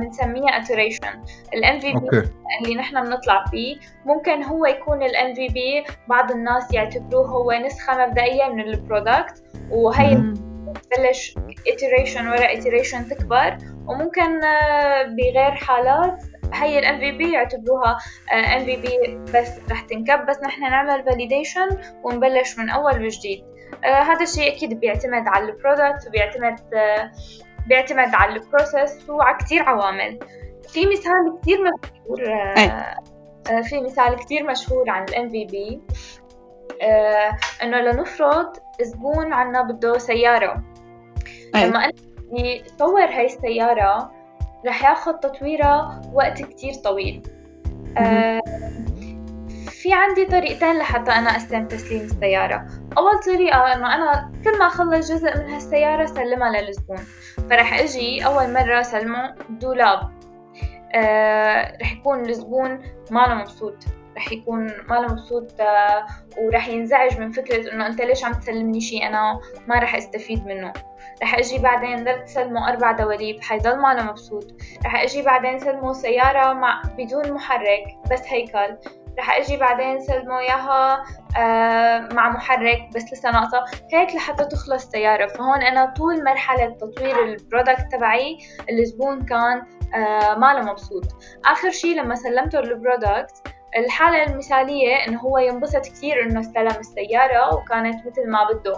بنسميها 0.00 0.48
iteration 0.48 1.15
ال 1.15 1.22
MVP 1.54 2.22
اللي 2.62 2.74
نحن 2.74 3.04
بنطلع 3.04 3.44
فيه 3.44 3.76
ممكن 4.06 4.42
هو 4.42 4.66
يكون 4.66 5.02
ال 5.02 5.34
MVP 5.34 5.84
بعض 6.08 6.30
الناس 6.30 6.74
يعتبروه 6.74 7.26
هو 7.28 7.52
نسخة 7.52 8.06
مبدئية 8.06 8.48
من 8.48 8.60
ال 8.60 8.70
product 8.70 9.42
وهي 9.70 10.34
تبلش 10.72 11.34
iteration 11.68 12.20
ورا 12.20 12.54
iteration 12.54 13.10
تكبر 13.10 13.56
وممكن 13.86 14.44
آه، 14.44 15.02
بغير 15.02 15.50
حالات 15.50 16.22
هي 16.52 16.78
ال 16.78 16.98
MVP 16.98 17.32
يعتبروها 17.32 17.98
MVP 18.32 19.18
بس 19.34 19.48
رح 19.70 19.80
تنكب 19.80 20.26
بس 20.26 20.42
نحن 20.42 20.62
نعمل 20.62 21.04
validation 21.04 21.68
ونبلش 22.04 22.58
من 22.58 22.70
أول 22.70 23.04
وجديد. 23.04 23.44
آه 23.84 24.02
هذا 24.02 24.22
الشيء 24.22 24.56
أكيد 24.56 24.80
بيعتمد 24.80 25.28
على 25.28 25.44
ال 25.44 25.52
product 25.52 26.06
وبيعتمد 26.06 26.74
آه 26.74 27.10
بيعتمد 27.66 28.14
على 28.14 28.32
ال 28.32 28.42
process 28.42 29.10
وعلى 29.10 29.36
كثير 29.38 29.62
عوامل. 29.62 30.18
في 30.68 30.86
مثال 30.86 31.38
كثير 31.42 31.58
مشهور 31.62 32.24
في 33.62 33.80
مثال 33.80 34.16
كثير 34.16 34.50
مشهور 34.50 34.90
عن 34.90 35.04
ال 35.04 35.28
MVP 35.28 35.80
إنه 37.62 37.80
لنفرض 37.80 38.52
زبون 38.82 39.32
عنا 39.32 39.62
بده 39.62 39.98
سيارة. 39.98 40.62
لما 41.54 41.84
أنا 41.84 41.92
بدي 42.32 42.64
صور 42.78 43.04
هاي 43.04 43.26
السيارة 43.26 44.12
رح 44.66 44.84
ياخذ 44.84 45.12
تطويرها 45.12 46.00
وقت 46.12 46.42
كتير 46.42 46.74
طويل. 46.74 47.22
آه 47.98 48.40
في 49.70 49.92
عندي 49.92 50.24
طريقتين 50.24 50.78
لحتى 50.78 51.10
أنا 51.10 51.36
أستلم 51.36 51.68
تسليم 51.68 52.00
السيارة. 52.00 52.66
أول 52.98 53.20
طريقة 53.26 53.72
إنه 53.74 53.94
أنا 53.94 54.32
كل 54.44 54.58
ما 54.58 54.66
أخلص 54.66 55.12
جزء 55.12 55.38
من 55.38 55.50
هالسيارة 55.50 56.06
سلمها 56.06 56.60
للزبون. 56.60 56.98
فرح 57.50 57.80
إجي 57.80 58.26
أول 58.26 58.52
مرة 58.52 58.82
سلمه 58.82 59.34
دولاب. 59.50 60.00
آه 60.94 61.78
رح 61.82 61.92
يكون 61.92 62.28
الزبون 62.28 62.82
ما 63.10 63.34
مبسوط. 63.34 63.76
رح 64.18 64.32
يكون 64.32 64.66
ما 64.88 65.00
مبسوط 65.00 65.60
آه 65.60 66.06
ورح 66.38 66.68
ينزعج 66.68 67.20
من 67.20 67.32
فكرة 67.32 67.72
إنه 67.72 67.86
أنت 67.86 68.00
ليش 68.00 68.24
عم 68.24 68.32
تسلمني 68.32 68.80
شيء 68.80 69.06
أنا 69.06 69.40
ما 69.66 69.78
رح 69.78 69.94
استفيد 69.94 70.46
منه. 70.46 70.72
رح 71.22 71.34
أجي 71.34 71.58
بعدين 71.58 72.04
ضل 72.04 72.24
تسلمه 72.24 72.68
أربع 72.68 72.92
دواليب 72.92 73.42
حيضل 73.42 73.78
ماله 73.78 74.02
مبسوط. 74.02 74.44
رح 74.84 75.02
أجي 75.02 75.22
بعدين 75.22 75.58
سلمه 75.58 75.92
سيارة 75.92 76.52
مع 76.52 76.82
بدون 76.98 77.32
محرك 77.32 77.84
بس 78.12 78.22
هيكل. 78.26 78.76
رح 79.18 79.36
أجي 79.36 79.56
بعدين 79.56 80.00
سلمه 80.00 80.38
إياها 80.38 81.04
آه 81.38 82.08
مع 82.12 82.30
محرك 82.30 82.78
بس 82.94 83.12
لسه 83.12 83.30
ناقصة. 83.30 83.64
هيك 83.92 84.14
لحتى 84.14 84.44
تخلص 84.44 84.84
السيارة 84.84 85.26
فهون 85.26 85.62
أنا 85.62 85.94
طول 85.96 86.24
مرحلة 86.24 86.76
تطوير 86.80 87.24
ال 87.24 87.32
product 87.32 87.86
تبعي 87.92 88.38
الزبون 88.70 89.24
كان 89.24 89.62
آه 89.94 90.34
ماله 90.34 90.60
مبسوط. 90.60 91.04
آخر 91.44 91.70
شي 91.70 91.94
لما 91.94 92.14
سلمته 92.14 92.58
ال 92.58 92.69
product 92.69 93.47
الحالة 93.76 94.22
المثالية 94.22 94.94
إنه 94.94 95.20
هو 95.20 95.38
ينبسط 95.38 95.86
كثير 95.86 96.22
إنه 96.22 96.40
استلم 96.40 96.80
السيارة 96.80 97.54
وكانت 97.54 98.06
مثل 98.06 98.30
ما 98.30 98.52
بده. 98.52 98.76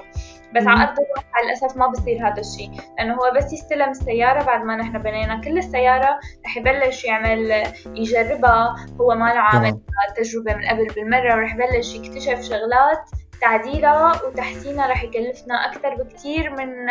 بس 0.54 0.66
على 0.66 0.82
أرض 0.82 0.98
الواقع 1.00 1.40
للأسف 1.44 1.76
ما 1.76 1.86
بصير 1.86 2.28
هذا 2.28 2.40
الشيء 2.40 2.70
لأنه 2.98 3.14
هو 3.14 3.32
بس 3.36 3.52
يستلم 3.52 3.90
السيارة 3.90 4.42
بعد 4.42 4.64
ما 4.64 4.76
نحن 4.76 4.98
بنينا 4.98 5.40
كل 5.44 5.58
السيارة 5.58 6.20
رح 6.46 6.56
يبلش 6.56 7.04
يعمل 7.04 7.64
يجربها. 7.86 8.76
هو 9.00 9.14
ما 9.14 9.24
له 9.34 9.40
عامل 9.40 9.80
تجربة 10.16 10.54
من 10.54 10.64
قبل 10.64 10.86
بالمرة 10.86 11.36
ورح 11.36 11.54
يبلش 11.54 11.94
يكتشف 11.94 12.42
شغلات 12.42 13.10
تعديلها 13.40 14.22
وتحسينها 14.24 14.86
رح 14.86 15.02
يكلفنا 15.02 15.54
أكثر 15.54 15.94
بكثير 15.94 16.50
من 16.50 16.90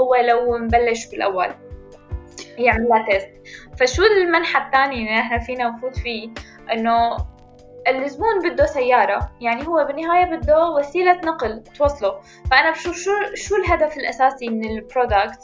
هو 0.00 0.14
لو 0.14 0.58
مبلش 0.58 1.06
بالأول. 1.06 1.48
يعملها 2.58 3.06
تيست 3.10 3.30
فشو 3.78 4.02
المنحى 4.02 4.66
الثاني 4.66 4.94
اللي 4.94 5.18
نحن 5.18 5.38
فينا 5.38 5.68
نفوت 5.68 5.98
فيه؟ 5.98 6.30
إنه 6.72 7.16
الزبون 7.88 8.50
بده 8.50 8.66
سيارة 8.66 9.30
يعني 9.40 9.68
هو 9.68 9.84
بالنهاية 9.84 10.36
بده 10.36 10.68
وسيلة 10.68 11.20
نقل 11.24 11.62
توصله. 11.78 12.14
فأنا 12.50 12.72
شو 12.74 12.92
شو 12.92 13.10
شو 13.34 13.56
الهدف 13.56 13.96
الأساسي 13.96 14.48
من 14.48 14.64
ال 14.64 14.74
product 14.74 15.40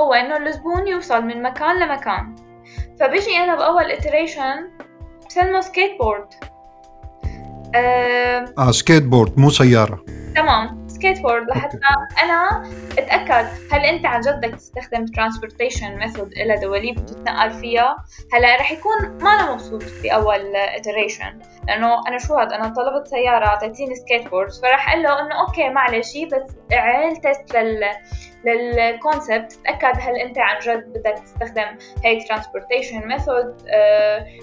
هو 0.00 0.14
إنه 0.14 0.36
الزبون 0.36 0.88
يوصل 0.88 1.22
من 1.24 1.42
مكان 1.42 1.78
لمكان. 1.78 2.34
فبيجي 3.00 3.36
أنا 3.36 3.56
بأول 3.56 3.92
iteration 3.92 4.84
بسلمه 5.28 5.60
سكيت 5.60 5.98
بورد 6.00 6.26
آه, 7.74 8.44
آه 8.58 8.70
سكيت 8.70 9.02
بورد 9.02 9.38
مو 9.38 9.50
سيارة. 9.50 10.04
تمام. 10.36 10.83
سكيت 11.04 11.20
بورد 11.20 11.48
لحتى 11.48 11.78
أنا 12.22 12.70
أتأكد 12.98 13.48
هل 13.72 13.84
أنت 13.84 14.06
عن 14.06 14.20
جد 14.20 14.36
بدك 14.36 14.54
تستخدم 14.54 15.04
transportation 15.04 15.96
method 15.96 16.32
إلها 16.32 16.56
دواليب 16.56 16.94
بتتنقل 16.94 17.50
فيها؟ 17.50 17.96
هلأ 18.32 18.56
رح 18.56 18.72
يكون 18.72 19.18
ما 19.22 19.30
أنا 19.30 19.52
مبسوط 19.52 19.82
بأول 20.02 20.56
iteration 20.56 21.38
لأنه 21.68 22.08
أنا 22.08 22.18
شو 22.18 22.34
هذا 22.34 22.56
أنا 22.56 22.68
طلبت 22.68 23.06
سيارة 23.06 23.46
أعطيتيني 23.46 23.94
سكيت 23.94 24.28
بورد 24.28 24.52
فراح 24.52 24.90
أقول 24.90 25.02
له 25.02 25.20
إنه 25.20 25.40
okay 25.40 25.68
معلش 25.68 26.16
بس 26.16 26.56
اعمل 26.72 27.16
test 27.16 27.56
لل 27.56 27.84
لل 28.44 28.68
concept 28.68 29.52
تتأكد 29.52 30.00
هل 30.00 30.16
أنت 30.16 30.38
عن 30.38 30.58
جد 30.58 30.92
بدك 30.92 31.18
تستخدم 31.18 31.78
هيك 32.04 32.28
transportation 32.28 33.08
method 33.08 33.56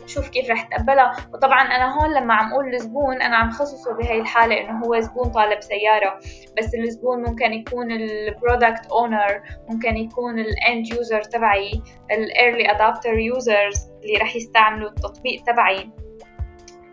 شوف 0.05 0.29
كيف 0.29 0.49
رح 0.49 0.63
تقبلها. 0.63 1.15
وطبعا 1.33 1.61
أنا 1.61 1.99
هون 1.99 2.13
لما 2.13 2.33
عم 2.33 2.51
أقول 2.51 2.73
الزبون 2.73 3.21
أنا 3.21 3.37
عم 3.37 3.51
خصصه 3.51 3.93
بهي 3.93 4.19
الحالة 4.19 4.61
إنه 4.61 4.85
هو 4.85 4.99
زبون 4.99 5.29
طالب 5.29 5.61
سيارة. 5.61 6.19
بس 6.57 6.75
الزبون 6.75 7.23
ممكن 7.29 7.53
يكون 7.53 7.91
ال 7.91 8.04
product 8.04 8.91
owner 8.91 9.41
ممكن 9.69 9.97
يكون 9.97 10.39
ال 10.39 10.51
end 10.51 10.87
user 10.93 11.21
تبعي 11.21 11.81
ال 12.11 12.21
early 12.21 12.71
adopter 12.71 13.13
users 13.13 13.91
اللي 14.03 14.17
رح 14.17 14.35
يستعملوا 14.35 14.89
التطبيق 14.89 15.43
تبعي. 15.43 15.89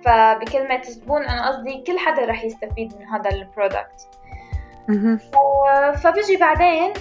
فبكلمة 0.05 0.83
زبون 0.83 1.23
أنا 1.23 1.49
قصدي 1.49 1.85
كل 1.87 1.99
حدا 1.99 2.25
رح 2.25 2.45
يستفيد 2.45 2.93
من 2.99 3.07
هذا 3.07 3.31
ال 3.31 3.42
product 3.42 4.18
فبيجي 5.97 6.37
بعدين 6.41 6.93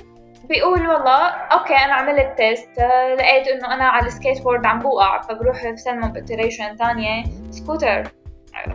بيقول 0.49 0.87
والله 0.87 1.27
okay 1.27 1.73
أنا 1.75 1.93
عملت 1.93 2.37
test 2.37 2.79
لقيت 3.19 3.47
إنه 3.47 3.73
أنا 3.73 3.83
على 3.83 4.07
السكيت 4.07 4.41
بورد 4.41 4.65
عم 4.65 4.79
بوقع 4.79 5.21
فبروح 5.21 5.67
بسلمه 5.71 6.07
ب 6.07 6.14
iteration 6.14 6.75
ثانية 6.75 7.23
سكوتر 7.49 8.03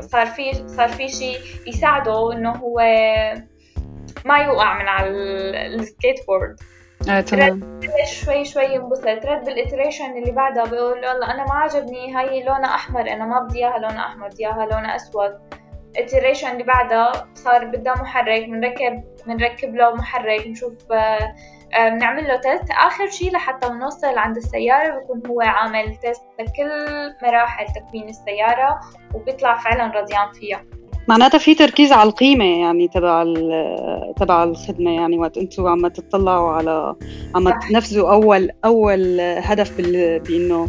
صار 0.00 0.26
في 0.26 0.69
صار 0.69 0.88
في 0.88 1.09
شيء 1.09 1.38
يساعده 1.66 2.33
إنه 2.33 2.50
هو 2.50 2.78
ما 4.25 4.38
يوقع 4.38 4.78
من 4.83 4.88
على 4.88 5.09
السكيت 5.66 6.26
بورد 6.26 6.57
آه 7.11 7.21
تمام. 7.21 7.81
شوي 8.07 8.45
شوي 8.45 8.64
ينبسط. 8.64 9.07
رد 9.07 9.45
بال 9.44 9.58
iteration 9.58 10.16
اللي 10.19 10.31
بعدها 10.33 10.64
بيقول 10.64 11.07
والله 11.07 11.31
أنا 11.35 11.45
ما 11.45 11.54
عجبني 11.54 12.14
هاي 12.14 12.42
لونها 12.42 12.75
أحمر 12.75 13.00
أنا 13.00 13.25
ما 13.26 13.40
بدي 13.40 13.59
إياها 13.59 13.78
لونها 13.78 14.07
أحمر 14.07 14.28
بدي 14.28 14.47
إياها 14.47 14.66
لونها 14.66 14.97
أسود. 14.97 15.38
ال 15.97 16.02
iteration 16.02 16.50
اللي 16.50 16.62
بعدها 16.62 17.12
صار 17.34 17.64
بدها 17.64 17.94
محرك 17.94 18.44
بنركب 18.44 19.04
بنركب 19.26 19.75
له 19.76 19.94
محرك 19.94 20.46
نشوف 20.46 20.72
بنعمل 21.72 22.28
له 22.28 22.37
test 22.37 22.71
آخر 22.70 23.11
شيء 23.11 23.32
لحتى 23.32 23.68
نوصل 23.68 24.18
عند 24.18 24.37
السيارة 24.37 24.99
بكون 24.99 25.22
هو 25.26 25.40
عامل 25.40 25.96
test 25.97 26.23
لكل 26.40 27.14
مراحل 27.22 27.66
تكوين 27.66 28.08
السيارة 28.08 28.80
وبيطلع 29.14 29.58
فعلا 29.58 30.00
رضيان 30.00 30.32
فيها. 30.32 30.64
معناتها 31.09 31.38
في 31.38 31.54
تركيز 31.54 31.92
على 31.92 32.09
القيمة 32.09 32.44
يعني 32.44 32.88
تبع 32.88 33.25
تبع 34.16 34.44
الخدمة 34.44 34.90
يعني 34.90 35.18
وقت 35.18 35.38
أنتم 35.38 35.66
عم 35.66 35.88
تطلعوا 35.88 36.50
على 36.50 36.94
عم 37.35 37.50
تنفذوا 37.50 38.12
أول 38.12 38.50
أول 38.64 39.21
هدف 39.21 39.80
بإنه 40.28 40.68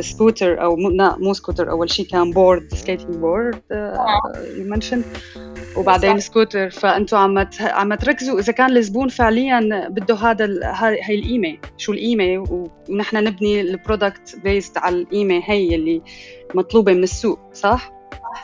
سكوتر 0.00 0.62
أو 0.62 0.76
مو, 0.76 1.16
مو 1.18 1.32
سكوتر 1.32 1.70
أول 1.70 1.90
شيء 1.90 2.06
كان 2.06 2.30
board 2.30 2.74
skating 2.74 3.16
board 3.16 3.62
you 4.58 4.64
mention 4.64 5.02
وبعدين 5.76 6.20
سكوتر 6.20 6.70
فانتم 6.70 7.16
عم 7.16 7.46
عم 7.60 7.94
تركزوا 7.94 8.40
إذا 8.40 8.52
كان 8.52 8.76
الزبون 8.76 9.08
فعليا 9.08 9.88
بده 9.88 10.14
هذا 10.14 10.44
هي 10.82 11.14
القيمة. 11.14 11.56
شو 11.76 11.92
القيمة؟ 11.92 12.44
ونحن 12.90 13.16
نبني 13.16 13.60
ال 13.60 13.70
product 13.70 14.36
based 14.44 14.78
على 14.78 14.96
القيمة 14.96 15.42
هي 15.44 15.74
اللي 15.74 16.02
مطلوبة 16.54 16.92
من 16.92 17.02
السوق 17.02 17.38
صح؟ 17.52 17.93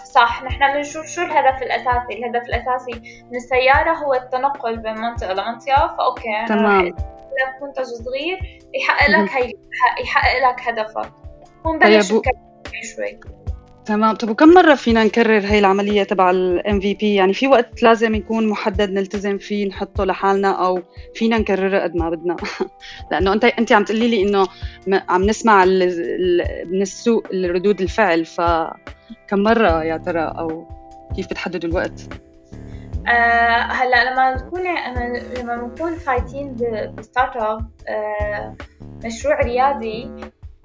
صح 0.05 0.43
نحن 0.43 0.73
بنشوف 0.73 1.07
شو 1.07 1.23
الهدف 1.23 1.63
الأساسي؟ 1.63 2.13
الهدف 2.13 2.49
الأساسي 2.49 3.25
من 3.31 3.37
السيارة 3.37 3.93
هو 3.93 4.15
التنقل 4.15 4.77
بين 4.77 4.95
منطقة 5.01 5.33
لمنطقة 5.33 5.97
ف 5.99 6.08
okay 6.08 6.45
تمام. 6.49 6.87
لك 6.87 7.63
منتج 7.63 7.85
صغير 7.85 8.61
يحقق 8.75 9.11
لك 9.11 9.31
هي 9.31 9.53
يحقق 10.03 10.49
لك 10.49 10.69
هدفك. 10.69 11.13
ونبلش 11.65 12.13
طيب 12.13 12.23
شوي. 12.97 13.21
تمام. 13.87 14.15
طب 14.15 14.31
وكم 14.31 14.49
مرة 14.49 14.75
فينا 14.75 15.05
نكرر 15.05 15.47
هاي 15.47 15.59
العملية 15.59 16.03
تبع 16.03 16.31
الام 16.31 16.81
في 16.81 16.95
بي 16.95 17.15
يعني 17.15 17.35
في 17.35 17.47
وقت 17.47 17.83
لازم 17.83 18.15
يكون 18.15 18.49
محدد 18.49 18.91
نلتزم 18.91 19.39
فيه 19.39 19.69
نحطه 19.69 20.05
لحالنا 20.05 20.67
أو 20.67 20.83
فينا 21.15 21.39
نكرره 21.39 21.79
قد 21.79 21.97
ما 21.97 22.11
بدنا. 22.11 22.37
لأنه 23.11 23.33
انت 23.33 23.45
أنت 23.45 23.73
عم 23.73 23.85
تقولي 23.85 24.09
لي 24.09 24.23
إنه 24.23 24.47
عم 25.09 25.23
نسمع 25.23 25.65
من 25.65 26.83
السوق 26.83 27.27
ردود 27.35 27.81
الفعل 27.81 28.25
فكم 28.25 29.39
مرة 29.39 29.85
يا 29.85 29.97
ترى؟ 29.97 30.35
أو 30.39 30.69
كيف 31.17 31.27
بتحددوا 31.27 31.71
الوقت؟ 31.71 32.01
آه 33.09 33.63
هلأ 33.63 34.13
لما 34.13 34.37
تكون 34.37 34.61
لما 35.39 35.57
بنكون 35.57 35.95
فايتين 35.95 36.57
ب 36.99 37.37
startup 37.37 37.71
آه 37.89 38.57
مشروع 39.05 39.41
ريادي 39.41 40.11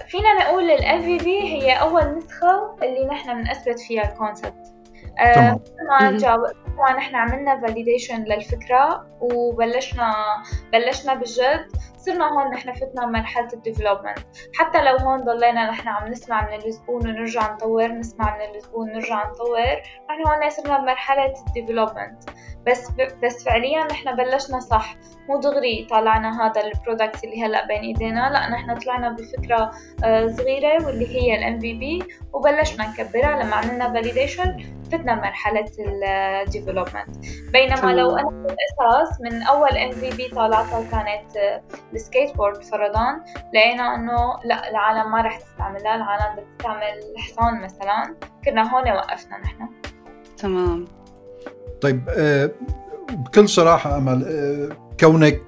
فينا 0.08 0.34
نقول 0.34 0.72
ال 0.72 0.80
MVP 0.80 1.28
هي 1.28 1.74
أول 1.82 2.18
نسخة 2.18 2.76
اللي 2.84 3.06
نحن 3.06 3.44
بنثبت 3.44 3.80
فيها 3.80 4.12
ال 4.12 4.19
concept 4.20 4.74
آه 5.20 5.60
طبعا 6.78 6.94
نحن 6.98 7.16
عملنا 7.16 7.62
validation 7.62 8.24
للفكرة 8.24 9.08
وبلشنا 9.22 10.14
بلشنا 10.74 11.14
بالجد. 11.14 11.68
صرنا 11.98 12.26
هون 12.34 12.52
نحن 12.52 12.74
فتنا 12.74 13.06
بمرحلة 13.06 13.48
ال 13.54 13.59
development 13.59 14.20
حتى 14.56 14.82
لو 14.82 14.98
هون 14.98 15.24
ضلينا 15.24 15.70
نحن 15.70 15.88
عم 15.88 16.08
نسمع 16.08 16.50
من 16.50 16.56
الزبون 16.66 17.08
ونرجع 17.08 17.54
نطور 17.54 17.88
نسمع 17.88 18.38
من 18.38 18.56
الزبون 18.56 18.90
ونرجع 18.90 19.30
نطور 19.30 19.76
نحن 20.10 20.28
هون 20.28 20.50
صرنا 20.50 20.78
بمرحلة 20.80 21.34
ال 21.48 21.54
development 21.54 22.24
بس 22.68 22.92
بس 23.24 23.44
فعليا 23.44 23.84
نحن 23.84 24.16
بلشنا 24.16 24.60
صح. 24.60 24.96
مو 25.30 25.40
دغري 25.40 25.88
طلعنا 25.90 26.46
هذا 26.46 26.62
ال 26.62 26.69
product 26.70 27.24
اللي 27.24 27.44
هلأ 27.46 27.68
بين 27.68 27.82
ايدينا 27.82 28.30
لأ 28.30 28.50
نحن 28.50 28.76
طلعنا 28.76 29.10
بفكرة 29.10 29.72
آه، 30.04 30.28
صغيرة 30.28 30.86
واللي 30.86 31.08
هي 31.08 31.38
ال 31.38 31.60
MVP 31.60 32.04
وبلشنا 32.34 32.88
نكبرها 32.88 33.44
لما 33.44 33.56
عملنا 33.56 33.94
validation 33.94 34.58
فتنا 34.92 35.16
مرحلة 35.16 35.66
ال 35.80 35.91
development 35.91 37.18
بينما 37.54 37.92
لو 37.94 38.18
أنا 38.18 38.30
بالأساس 38.30 39.22
من 39.22 39.44
أول 39.44 39.78
MVP 39.78 40.28
طالعتها 40.28 40.82
كانت 40.92 41.38
آه، 41.38 41.62
السكيت 41.94 42.36
بورد 42.38 42.64
فرضا 42.64 43.24
لقينا 43.54 43.96
إنه 43.96 44.40
لأ 44.44 44.70
العالم 44.70 45.12
ما 45.12 45.22
رح 45.22 45.38
تستعملها 45.38 45.96
العالم 45.96 46.36
بدها 46.36 46.46
تستعمل 46.58 47.14
الحصان 47.16 47.62
مثلا. 47.62 48.16
كنا 48.46 48.76
هون 48.76 48.92
وقفنا 48.92 49.38
نحن. 49.38 49.70
تمام. 50.38 51.05
طيب 51.82 52.04
آه، 52.10 52.52
بكل 53.12 53.50
صراحة 53.50 53.98
أمل 53.98 54.24
آه، 54.28 54.70
كونك 55.00 55.42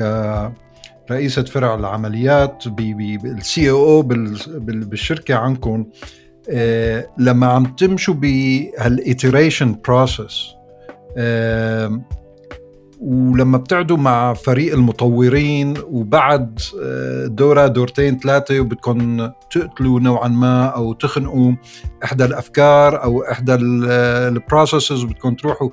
آه، 0.00 0.52
كرئيسة 1.08 1.42
فرع 1.42 1.74
العمليات 1.74 2.68
بال 2.68 3.36
C 3.36 3.70
أو 3.70 4.02
بالشركة 4.02 5.34
عندكم 5.34 5.86
لما 7.18 7.46
عم 7.46 7.64
تمشوا 7.64 8.14
بهال 8.14 8.56
iteration 8.56 9.80
process 9.84 10.54
ولما 13.00 13.58
بتقعدوا 13.58 13.96
مع 13.96 14.34
فريق 14.34 14.74
المطورين 14.74 15.74
وبعد 15.86 16.58
آه، 16.82 17.26
دورة 17.26 17.66
دورتين 17.66 18.18
ثلاثة 18.18 18.60
وبدكم 18.60 19.30
تقتلوا 19.50 20.00
نوعا 20.00 20.28
ما 20.28 20.66
أو 20.66 20.92
تخنقوا 20.92 21.52
إحدى 22.04 22.24
الأفكار 22.24 23.02
أو 23.02 23.22
إحدى 23.22 23.54
ال 23.54 23.69
processes 23.69 25.04
بدكم 25.04 25.34
تروحوا 25.34 25.68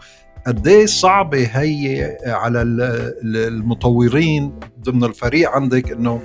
قد 0.48 0.68
إيه 0.68 0.86
صعبة 0.86 1.44
هي 1.44 2.18
على 2.26 2.62
المطورين 3.24 4.60
ضمن 4.84 5.04
الفريق 5.04 5.50
عندك 5.50 5.92
إنه 5.92 6.22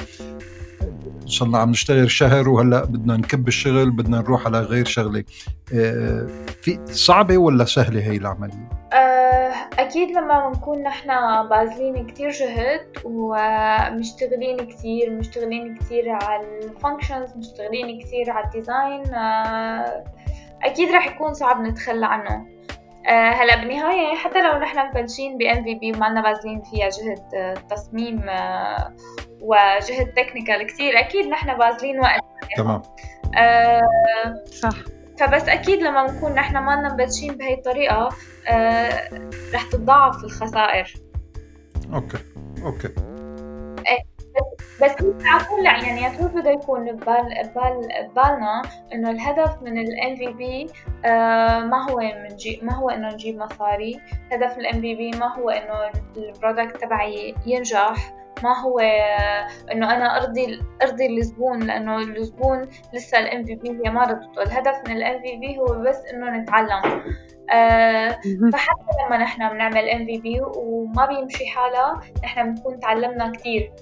صرنا 1.27 1.59
عم 1.59 1.71
نشتغل 1.71 2.11
شهر 2.11 2.49
وهلأ 2.49 2.85
بدنا 2.85 3.17
نكب 3.17 3.49
الشغل 3.49 3.91
بدنا 3.91 4.19
نروح 4.19 4.47
على 4.47 4.61
غير 4.61 4.85
شغلة. 4.85 5.25
آه، 5.75 6.27
في 6.63 6.79
صعبة 6.87 7.39
ولا 7.39 7.65
سهلة 7.65 8.01
هي 8.01 8.17
العملية؟ 8.17 8.69
آه، 8.93 9.48
أكيد 9.79 10.11
لما 10.11 10.49
بنكون 10.49 10.83
نحن 10.83 11.09
باذلين 11.49 12.07
كتير 12.07 12.31
جهد 12.31 12.87
ومشتغلين 13.05 14.57
كتير 14.57 15.11
مشتغلين 15.11 15.75
كتير 15.75 16.11
على 16.11 16.43
ال 16.63 16.70
functions 16.70 17.37
مشتغلين 17.37 18.01
كتير 18.01 18.31
على 18.31 18.45
ال 18.45 18.55
design 18.55 19.15
آه، 19.15 20.05
أكيد 20.63 20.91
رح 20.91 21.07
يكون 21.07 21.35
صعب 21.35 21.61
نتخلى 21.61 22.07
عنه. 22.07 22.47
هلا 23.09 23.57
بالنهاية 23.57 24.15
حتى 24.17 24.43
لو 24.43 24.59
نحن 24.59 24.89
مبلشين 24.89 25.39
ب 25.39 25.43
MVP 25.43 25.93
وما 25.93 26.21
باذلين 26.21 26.63
فيها 26.63 26.89
جهد 26.89 27.59
تصميم 27.71 28.23
وجهد 29.41 30.13
technical 30.17 30.67
كثير 30.67 30.99
أكيد 30.99 31.27
نحن 31.27 31.59
باذلين 31.59 32.01
وقت. 32.01 32.21
تمام. 32.57 32.83
آه 33.37 33.83
صح. 34.47 34.75
فبس 35.19 35.49
أكيد 35.49 35.83
لما 35.83 36.13
نكون 36.13 36.33
نحن 36.33 36.59
ما 36.59 36.89
مبلشين 36.89 37.35
بهي 37.35 37.55
الطريقة 37.55 37.95
آه 37.95 38.09
رح 39.55 39.63
تتضاعف 39.71 40.25
الخسائر. 40.25 40.95
okay 41.95 42.19
okay. 42.65 42.89
إيه، 43.79 44.05
بس 44.83 44.93
على 45.25 45.45
طول 45.45 45.65
يعني 45.65 46.19
طول 46.19 46.29
بده 46.29 46.51
يكون 46.51 46.93
ببال 46.93 47.51
ببال 47.55 47.89
ببالنا 48.09 48.63
إنه 48.93 49.11
الهدف 49.11 49.63
من 49.63 49.79
ال 49.79 50.17
MVP 50.17 50.67
ما 51.69 51.87
هو 51.91 51.99
منجي 51.99 52.61
ما 52.63 52.75
هو 52.75 52.91
إنه 52.91 53.09
نجيب 53.09 53.39
مصاري. 53.39 54.01
هدف 54.33 54.59
ال 54.59 54.81
MVP 54.81 55.11
ما 55.11 55.35
هو 55.35 55.51
إنه 55.51 55.91
ال 56.17 56.24
product 56.24 56.77
تبعي 56.77 57.35
ينجح. 57.47 58.15
ما 58.43 58.61
هو 58.61 58.79
إنه 59.73 59.95
أنا 59.95 60.17
أرضي 60.17 60.61
أرضي 60.83 61.07
الزبون 61.07 61.63
لأنه 61.63 61.99
الزبون 61.99 62.67
لسه 62.95 63.19
ال 63.19 63.45
MVP 63.45 63.69
هي 63.69 63.91
ما 63.91 64.03
رضته 64.03 64.43
الهدف 64.43 64.75
من 64.89 64.97
ال 64.97 65.23
MVP 65.23 65.59
هو 65.59 65.65
بس 65.65 65.97
إنه 66.15 66.39
نتعلم. 66.39 67.03
آه 67.51 68.19
فحتى 68.53 68.93
لما 69.07 69.19
نحن 69.19 69.49
بنعمل 69.49 69.89
MVP 69.89 70.41
وما 70.57 71.07
بيمشي 71.07 71.47
حالها 71.47 72.01
نحن 72.25 72.55
بنكون 72.55 72.81
تعلمنا 72.81 73.33
كثير 73.33 73.73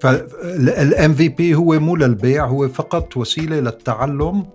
فال 0.00 1.14
MVP 1.14 1.54
هو 1.54 1.80
مو 1.80 1.96
للبيع 1.96 2.44
هو 2.44 2.68
فقط 2.68 3.16
وسيلة 3.16 3.60
للتعلم 3.60 4.46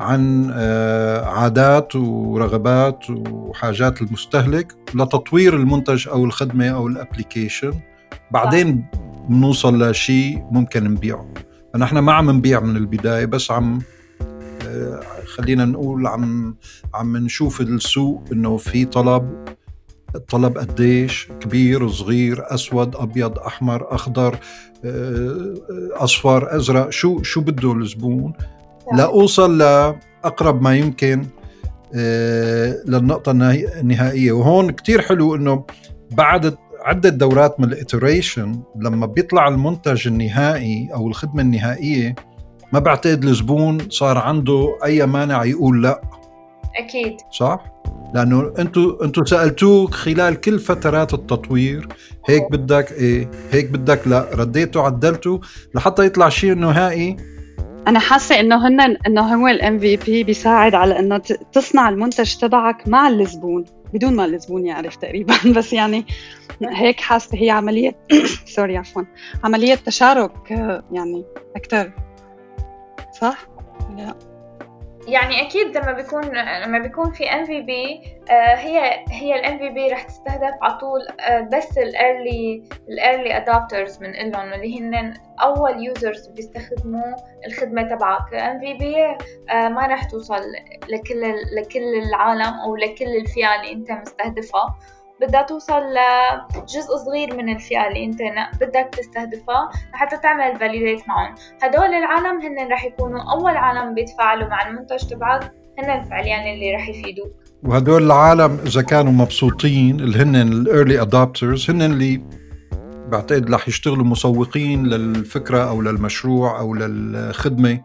عن 0.00 0.52
آه، 0.54 1.24
عادات 1.24 1.96
ورغبات 1.96 3.10
وحاجات 3.10 4.02
المستهلك 4.02 4.72
لتطوير 4.94 5.56
المنتج 5.56 6.08
أو 6.08 6.24
الخدمة 6.24 6.68
أو 6.68 6.86
ال 6.86 6.93
application 6.93 7.72
بعدين 8.30 8.86
بنوصل 9.28 9.90
لشيء 9.90 10.44
ممكن 10.50 10.84
نبيعه. 10.84 11.28
فنحن 11.74 11.98
ما 11.98 12.12
عم 12.12 12.30
نبيع 12.30 12.60
من 12.60 12.76
البداية 12.76 13.24
بس 13.24 13.50
عم 13.50 13.78
آه، 14.66 15.00
خلينا 15.26 15.64
نقول 15.64 16.06
عم 16.06 16.56
عم 16.94 17.16
نشوف 17.16 17.60
السوق 17.60 18.22
إنه 18.32 18.56
في 18.56 18.84
طلب 18.84 19.44
الطلب 20.14 20.58
قديش 20.58 21.28
كبير 21.40 21.88
صغير 21.88 22.54
أسود 22.54 22.96
أبيض 22.96 23.38
أحمر 23.38 23.94
أخضر 23.94 24.38
آه، 24.84 25.54
أصفر 25.92 26.56
أزرق 26.56 26.90
شو 26.90 27.22
شو 27.22 27.40
بده 27.40 27.72
الزبون؟ 27.72 28.32
لأوصل 28.92 29.58
لأقرب 29.58 30.62
ما 30.62 30.76
يمكن 30.76 31.26
آه، 31.94 32.82
للنقطة 32.86 33.30
النهائية. 33.30 34.32
وهون 34.32 34.70
كتير 34.70 35.02
حلو 35.02 35.34
إنه 35.34 35.64
بعد 36.10 36.56
عدة 36.84 37.08
دورات 37.08 37.60
من 37.60 37.72
الإتريشن 37.72 38.62
لما 38.76 39.06
بيطلع 39.06 39.48
المنتج 39.48 40.06
النهائي 40.06 40.88
أو 40.94 41.08
الخدمة 41.08 41.42
النهائية 41.42 42.14
ما 42.72 42.78
بعتقد 42.78 43.24
الزبون 43.24 43.78
صار 43.90 44.18
عنده 44.18 44.78
أي 44.84 45.06
مانع 45.06 45.44
يقول 45.44 45.82
لا. 45.82 46.00
أكيد. 46.76 47.16
صح؟ 47.30 47.64
لأنه 48.14 48.52
أنتوا 48.58 49.04
أنتوا 49.04 49.24
سألتوه 49.24 49.86
خلال 49.86 50.40
كل 50.40 50.58
فترات 50.58 51.14
التطوير 51.14 51.88
هيك 52.26 52.50
بدك 52.50 52.92
إيه 52.92 53.30
هيك 53.50 53.70
بدك 53.70 54.08
لا 54.08 54.28
رديتوا 54.34 54.82
عدلتوا 54.82 55.38
لحتى 55.74 56.06
يطلع 56.06 56.28
شيء 56.28 56.54
نهائي؟ 56.54 57.16
أنا 57.88 57.98
حاسة 57.98 58.40
إنه 58.40 58.68
هن 58.68 58.80
إنه 59.06 59.34
هو 59.34 59.48
ال 59.48 59.78
MVP 59.78 60.24
بيساعد 60.24 60.74
على 60.74 60.98
إنه 60.98 61.18
تصنع 61.52 61.88
المنتج 61.88 62.34
تبعك 62.36 62.88
مع 62.88 63.08
الزبون. 63.08 63.64
بدون 63.92 64.16
ما 64.16 64.24
الزبون 64.24 64.66
يعرف 64.66 64.96
تقريبا 64.96 65.34
بس 65.56 65.72
يعني 65.72 66.06
هيك 66.62 67.00
حاسة 67.00 67.38
هي 67.38 67.50
عملية 67.50 67.96
sorry 68.56 68.76
عفوا 68.76 69.02
عملية 69.44 69.74
تشارك 69.74 70.50
يعني 70.92 71.24
أكثر 71.56 71.92
صح؟ 73.20 73.48
لا 73.96 74.33
يعني 75.08 75.42
أكيد 75.42 75.76
لما 75.76 75.92
بيكون 75.92 76.24
لما 76.64 76.78
بيكون 76.78 77.12
في 77.12 77.30
MVP 77.30 78.00
هي 78.30 79.04
هي 79.10 79.34
ال 79.34 79.58
MVP 79.58 79.88
رح 79.88 80.02
تستهدف 80.02 80.54
على 80.62 80.78
طول 80.78 81.00
آه، 81.20 81.40
بس 81.40 81.78
ال 81.78 82.64
early 82.88 83.10
ال 83.10 83.14
early 83.14 83.36
adopters 83.36 84.02
من 84.02 84.30
لهم 84.30 84.52
اللي 84.52 84.80
هن 84.80 85.14
أول 85.42 85.84
users 85.84 86.26
بيستخدموا 86.26 87.14
الخدمة 87.46 87.82
تبعك. 87.82 88.34
MVP 88.34 88.96
ما 89.68 89.86
رح 89.86 90.04
توصل 90.04 90.42
لكل 90.88 91.34
لكل 91.56 91.94
العالم 92.08 92.60
أو 92.64 92.76
لكل 92.76 93.16
الفئة 93.16 93.54
اللي 93.54 93.72
أنت 93.72 93.92
مستهدفها 93.92 94.78
بدها 95.20 95.42
توصل 95.42 95.82
لجزء 96.54 96.96
صغير 96.96 97.36
من 97.36 97.48
الفئة 97.48 97.88
اللي 97.88 98.04
انت 98.04 98.18
بدك 98.60 98.88
تستهدفها 98.92 99.70
لحتى 99.94 100.16
تعمل 100.16 100.58
validate 100.58 101.08
معهم. 101.08 101.34
هدول 101.62 101.94
العالم 101.94 102.40
هن 102.40 102.72
رح 102.72 102.84
يكونوا 102.84 103.32
أول 103.32 103.56
عالم 103.56 103.94
بيتفاعلوا 103.94 104.48
مع 104.48 104.68
المنتج 104.68 105.06
تبعك. 105.06 105.52
هن 105.78 106.04
فعليا 106.04 106.54
اللي 106.54 106.74
رح 106.74 106.88
يفيدوك. 106.88 107.32
وهدول 107.62 108.02
العالم 108.02 108.58
إذا 108.66 108.82
كانوا 108.82 109.12
مبسوطين 109.12 110.00
اللي 110.00 110.18
هن 110.18 110.36
ال 110.36 110.47
early 110.47 111.02
adopters 111.02 111.70
هن 111.70 111.82
اللي 111.82 112.22
بعتقد 113.08 113.54
رح 113.54 113.68
يشتغلوا 113.68 114.04
مسوقين 114.04 114.86
للفكرة 114.86 115.68
أو 115.68 115.82
للمشروع 115.82 116.60
أو 116.60 116.74
للخدمة 116.74 117.70
أكيد. 117.70 117.82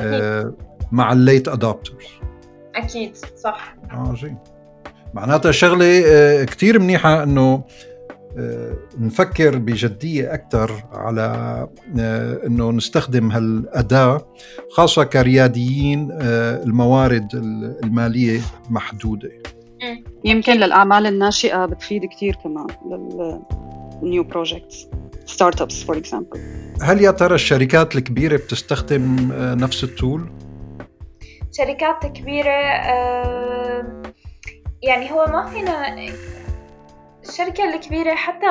آه 0.00 0.54
مع 0.92 1.12
ال 1.12 1.19
late 1.19 1.48
adopters 1.48 2.06
أكيد 2.74 3.16
صح. 3.16 3.76
آه 3.90 4.14
زين 4.22 4.38
معناتها 5.14 5.52
شغلة 5.52 6.02
آه، 6.06 6.44
كثير 6.44 6.78
منيحة 6.78 7.22
إنه 7.22 7.64
آه، 8.38 8.76
نفكر 8.98 9.58
بجدية 9.58 10.34
أكثر 10.34 10.82
على 10.92 11.22
آه، 11.98 12.46
أنه 12.46 12.70
نستخدم 12.70 13.30
هالأداة 13.30 14.34
خاصة 14.70 15.04
كرياديين 15.04 16.08
الموارد 16.20 17.28
المالية 17.84 18.40
محدودة. 18.70 19.30
يمكن 20.24 20.52
للأعمال 20.52 21.06
الناشئة 21.06 21.66
بتفيد 21.66 22.04
كثير 22.04 22.36
كمان 22.44 22.66
لل 22.90 24.24
new 24.24 24.86
projects 25.26 25.62
startups 25.62 25.82
for 25.82 25.96
example 25.96 26.40
هل 26.82 27.00
يا 27.00 27.10
ترى 27.10 27.34
الشركات 27.34 27.96
الكبيرة 27.96 28.36
بتستخدم 28.36 29.32
نفس 29.32 29.84
ال 29.84 29.92
tool؟ 29.92 30.30
شركات 31.52 32.06
كبيرة 32.06 32.50
يعني 34.88 35.12
هو 35.12 35.24
ما 35.26 35.46
فينا 35.46 35.94
الشركة 37.28 37.64
الكبيرة 37.64 38.14
حتى 38.14 38.48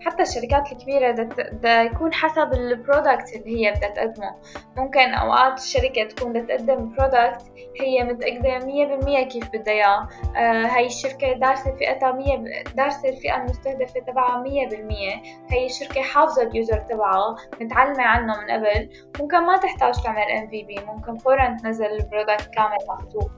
حتى 0.00 0.22
الشركات 0.22 0.72
الكبيرة 0.72 1.10
بدها 1.12 1.82
يكون 1.82 2.12
حسب 2.12 2.52
ال 2.52 2.62
product 2.62 3.36
اللي 3.36 3.66
هي 3.66 3.72
بدها 3.72 3.88
تقدمه. 3.88 4.34
ممكن 4.76 5.14
أوقات 5.14 5.58
الشركة 5.58 6.04
تكون 6.04 6.32
بدها 6.32 6.56
تقدم 6.56 6.94
product 6.94 7.42
هي 7.80 8.04
متأكدة 8.04 8.58
مية 8.58 8.86
بالمية 8.86 9.24
كيف 9.24 9.48
بدها 9.48 9.74
إياه. 9.74 10.08
آه 10.36 10.66
هاي 10.66 10.86
الشركة 10.86 11.32
دارسة 11.32 11.76
فئتها 11.76 12.12
مية 12.12 12.62
دارسة 12.76 13.08
الفئة 13.08 13.36
المستهدفة 13.36 14.00
تبعها 14.00 14.42
مية 14.42 14.68
بالمية. 14.68 15.22
هاي 15.50 15.66
الشركة 15.66 16.02
حافظة 16.02 16.42
ال 16.42 16.49
user 16.49 16.78
تبعها 16.78 17.36
متعلمة 17.60 18.02
عنه 18.02 18.40
من 18.40 18.50
قبل. 18.50 18.90
ممكن 19.20 19.46
ما 19.46 19.56
تحتاج 19.56 20.02
تعمل 20.02 20.48
MVP 20.48 20.86
ممكن 20.86 21.18
فورا 21.18 21.56
تنزل 21.62 21.86
ال 21.86 21.94
product 21.94 22.50
كامل 22.54 22.78
مخطوط 22.88 23.30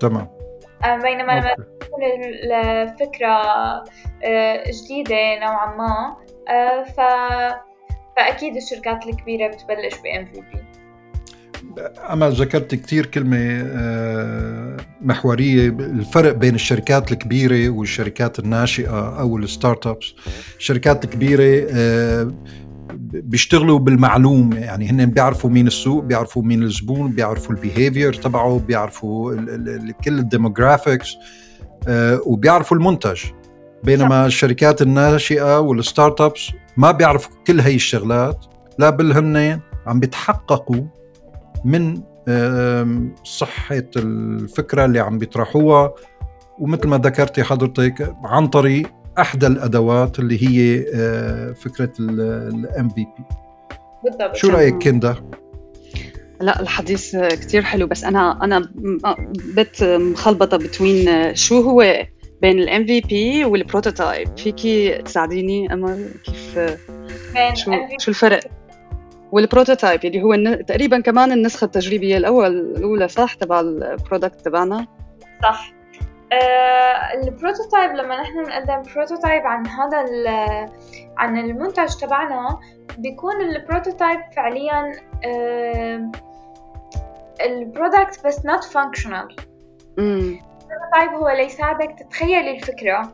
تمام. 0.00 0.49
بينما 0.84 1.32
لما 1.32 1.54
تكون 1.80 2.02
الفكرة 2.04 3.34
آه، 4.24 4.64
جديدة 4.84 5.38
نوعا 5.38 5.76
ما 5.76 6.16
آه، 6.48 6.82
ف... 6.82 7.00
فأكيد 8.16 8.56
الشركات 8.56 9.06
الكبيرة 9.06 9.48
بتبلش 9.48 9.94
ب 9.94 10.26
MVP 10.26 10.58
أما 12.10 12.30
ذكرت 12.30 12.74
كثير 12.74 13.06
كلمة 13.06 13.64
محورية 15.00 15.68
الفرق 15.68 16.32
بين 16.32 16.54
الشركات 16.54 17.12
الكبيرة 17.12 17.68
والشركات 17.70 18.38
الناشئة 18.38 19.20
أو 19.20 19.36
ال 19.36 19.86
startups. 19.86 20.14
الشركات 20.58 21.04
الكبيرة 21.04 21.66
بيشتغلوا 22.94 23.78
بالمعلومة. 23.78 24.56
يعني 24.58 24.90
هن 24.90 25.06
بيعرفوا 25.06 25.50
مين 25.50 25.66
السوق 25.66 26.04
بيعرفوا 26.04 26.42
مين 26.42 26.62
الزبون 26.62 27.12
بيعرفوا 27.12 27.54
ال 27.54 27.60
behavior 27.60 28.12
تبعه 28.12 28.58
بيعرفوا 28.58 29.34
كل 30.04 30.18
ال 30.18 30.25
demographics 30.25 31.16
آه، 31.88 32.20
وبيعرفوا 32.26 32.76
المنتج. 32.76 33.20
بينما 33.84 34.26
الشركات 34.26 34.82
الناشئة 34.82 35.58
وال 35.58 36.20
startups 36.20 36.50
ما 36.76 36.90
بيعرفوا 36.90 37.32
كل 37.46 37.60
هي 37.60 37.74
الشغلات 37.74 38.46
لا 38.78 38.90
بل 38.90 39.12
هن 39.12 39.60
عم 39.86 40.00
بيتحققوا 40.00 40.84
من 41.64 42.02
صحة 43.24 43.84
الفكرة 43.96 44.84
اللي 44.84 45.00
عم 45.00 45.18
بيطرحوها. 45.18 45.92
ومثل 46.58 46.88
ما 46.88 46.98
ذكرتي 46.98 47.42
حضرتك 47.42 48.14
عن 48.24 48.46
طريق 48.46 48.99
احدى 49.18 49.46
الأدوات 49.46 50.18
اللي 50.18 50.48
هي 50.48 50.84
آه، 50.94 51.52
فكرة 51.52 51.92
ال 52.00 52.88
MVP 52.88 53.06
بالضبط. 54.04 54.36
شو 54.36 54.48
رأيك 54.48 54.82
كندا؟ 54.82 55.16
لا 56.40 56.60
الحديث 56.60 57.16
كتير 57.16 57.62
حلو 57.62 57.86
بس 57.86 58.04
أنا 58.04 58.44
أنا 58.44 58.68
بت 59.56 59.82
مخلبطة 59.84 60.56
between 60.56 61.34
شو 61.34 61.60
هو 61.60 62.06
بين 62.42 62.58
ال 62.58 62.86
MVP 62.86 63.44
وال 63.44 63.61
prototype 63.61 64.38
فيكي 64.38 65.02
تساعديني 65.02 65.72
امل 65.72 66.08
كيف 66.24 66.58
شو 67.54 67.72
شو 67.98 68.10
الفرق؟ 68.10 68.40
وال 69.32 69.45
prototype 69.45 70.04
اللي 70.04 70.22
هو 70.22 70.62
تقريبا 70.68 71.00
كمان 71.00 71.32
النسخة 71.32 71.64
التجريبية 71.64 72.16
الأول 72.16 72.46
الأولى 72.76 73.08
صح؟ 73.08 73.34
تبع 73.34 73.60
ال 73.60 73.70
product 73.70 74.40
تبعنا؟ 74.40 74.86
صح. 75.42 75.79
ال 77.14 77.22
prototype 77.22 77.92
لما 77.92 78.20
نحن 78.20 78.44
بنقدم 78.44 78.82
prototype 78.94 79.46
عن 79.46 79.66
هذا 79.66 80.04
عن 81.16 81.38
المنتج 81.38 81.94
تبعنا 81.96 82.58
بيكون 82.98 83.40
ال 83.40 83.48
prototype 83.48 84.20
فعليا 84.36 84.92
ال 87.40 87.51
product 87.51 88.26
بس 88.26 88.38
not 88.38 88.64
functional. 88.64 89.34
ال 89.98 90.09
prototype 90.09 91.10
هو 91.14 91.28
ليساعدك 91.28 91.96
تتخيل 91.98 92.48
الفكرة. 92.48 93.12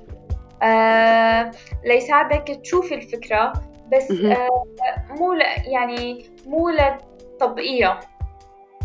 آه 0.63 1.51
ليساعدك 1.85 2.61
تشوف 2.63 2.93
الفكرة 2.93 3.53
بس 3.93 4.11
آه 4.11 4.65
مو 5.11 5.33
يعني 5.65 6.27
مو 6.47 6.69
لتطبيقية 6.71 8.01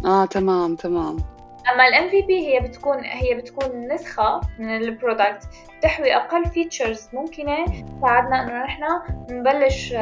آه 0.06 0.26
تمام 0.26 0.76
تمام. 0.76 1.17
أما 1.74 1.88
ال 1.88 2.10
MVP 2.10 2.47
هي 2.47 2.60
بتكون 2.60 3.04
هي 3.04 3.34
بتكون 3.34 3.88
نسخة 3.93 4.41
من 4.60 4.76
ال 4.76 4.84
product 4.84 5.43
تحوي 5.82 6.15
أقل 6.15 6.45
features 6.45 7.10
ممكنة 7.13 7.65
تساعدنا 7.65 8.43
إنه 8.43 8.63
نحن 8.63 8.84
نبلش 9.30 9.93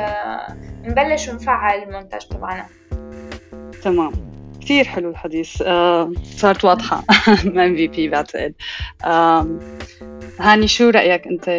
نبلش 0.84 1.30
نفعل 1.30 1.84
المنتج 1.84 2.20
تبعنا. 2.20 2.66
تمام. 3.84 4.12
كثير 4.62 4.86
حلو 4.86 5.10
الحديث. 5.10 5.62
آه 5.62 6.12
صارت 6.24 6.66
واضحة. 6.66 7.04
ام 7.46 7.76
في 7.76 7.88
بي 7.88 8.10
بعتقد. 8.10 8.54
آه 9.06 9.60
هاني 10.40 10.68
شو 10.68 10.90
رأيك 10.90 11.28
أنت؟ 11.28 11.50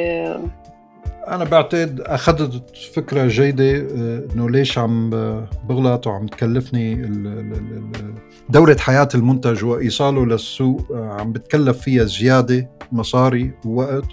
أنا 1.28 1.44
بعتقد 1.44 2.00
أخذت 2.00 2.76
فكرة 2.94 3.26
جيدة 3.26 3.76
آه، 3.76 4.26
إنه 4.34 4.50
ليش 4.50 4.78
عم 4.78 5.10
بغلط 5.68 6.06
وعم 6.06 6.26
تكلفني 6.26 6.94
دورة 8.48 8.76
حياة 8.76 9.08
المنتج 9.14 9.64
وإيصاله 9.64 10.26
للسوق 10.26 10.92
آه، 10.92 11.16
عم 11.20 11.32
بتكلف 11.32 11.78
فيها 11.78 12.04
زيادة 12.04 12.70
مصاري 12.92 13.54
ووقت. 13.64 14.04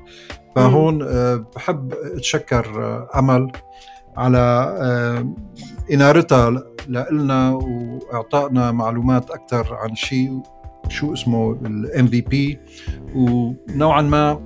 فهون 0.55 1.01
آه، 1.01 1.45
بحب 1.55 1.93
أتشكر 1.93 3.07
أمل 3.15 3.51
على 4.17 4.75
إنارتها 5.91 6.63
لنا 6.87 7.51
وإعطائنا 7.51 8.71
معلومات 8.71 9.31
أكثر 9.31 9.73
عن 9.75 9.95
شيء 9.95 10.41
شو 10.89 11.13
اسمه 11.13 11.51
ال 11.51 12.07
MVP 12.07 12.59
ونوعا 13.15 14.01
ما 14.01 14.41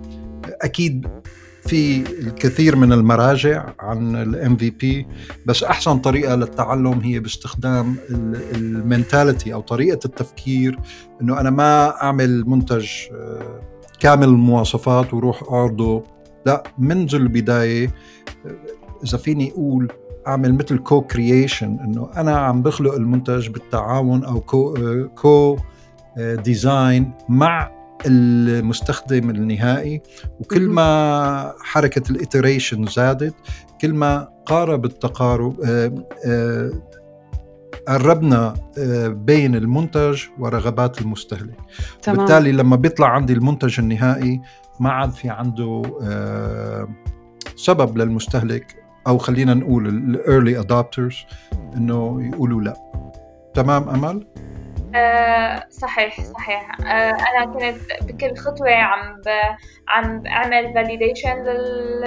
أكيد 0.62 1.08
في 1.62 2.04
الكثير 2.20 2.76
من 2.76 2.94
المراجع 2.94 3.74
عن 3.80 4.16
ال 4.16 4.58
MVP 4.58 5.08
بس 5.46 5.64
أحسن 5.64 5.98
طريقة 5.98 6.36
للتعلم 6.36 7.00
هي 7.00 7.20
باستخدام 7.20 7.96
ال 8.56 8.65
mentality 8.65 9.54
أو 9.54 9.62
طريقة 9.62 10.00
التفكير 10.06 10.80
إنه 11.22 11.40
أنا 11.40 11.50
ما 11.50 12.04
أعمل 12.04 12.50
منتج 12.50 12.90
آه، 13.12 13.62
كامل 14.00 14.28
المواصفات 14.28 15.14
وروح 15.14 15.44
أعرضه. 15.52 16.04
لا 16.46 16.64
منذ 16.78 17.16
البداية 17.16 17.88
آه، 18.46 19.04
إذا 19.04 19.18
فيني 19.18 19.52
أقول 19.52 19.92
أعمل 20.28 20.54
مثل 20.54 20.78
co-creation 20.78 21.80
إنه 21.80 22.10
أنا 22.18 22.38
عم 22.38 22.62
بخلق 22.62 22.94
المنتج 22.94 23.48
بالتعاون 23.48 24.24
أو 24.26 24.40
co 24.40 24.74
co-design 25.16 27.12
مع 27.30 27.81
المستخدم 28.06 29.30
النهائي 29.30 30.02
وكل 30.40 30.70
ما 30.70 31.54
حركة 31.60 32.12
ال 32.12 32.19
iteration 32.19 32.86
زادت 32.86 33.36
كل 33.82 33.94
ما 33.94 34.28
قارب 34.46 34.86
التقارب 34.86 35.62
آه، 35.62 36.06
آه، 36.26 36.72
قربنا 37.88 38.54
آه، 38.78 39.08
بين 39.08 39.56
المنتج 39.56 40.22
ورغبات 40.40 41.02
المستهلك. 41.02 41.58
تمام. 42.02 42.18
بالتالي 42.18 42.52
لما 42.52 42.76
بيطلع 42.76 43.08
عندي 43.08 43.34
المنتج 43.34 43.80
النهائي 43.80 44.42
ما 44.80 44.90
عاد 44.90 45.12
في 45.12 45.30
عنده 45.30 45.82
سبب 47.56 47.98
للمستهلك 47.98 48.76
أو 49.08 49.18
خلينا 49.18 49.54
نقول 49.54 49.88
ال 49.88 50.00
early 50.00 50.60
adopters 50.60 51.16
إنه 51.78 52.30
يقولوا 52.34 52.62
لا. 52.62 52.74
تمام 53.54 53.90
أمل؟ 53.90 54.28
آه 54.96 55.68
صحيح 55.70 56.22
صحيح. 56.22 56.72
آه 56.82 57.12
أنا 57.12 57.46
كنت 57.46 57.82
بكل 58.02 58.38
خطوة 58.38 58.74
عم 58.74 59.22
ب... 59.26 59.30
عم 59.88 60.20
بعمل 60.20 60.74
validation 60.74 61.44
لل 61.44 62.06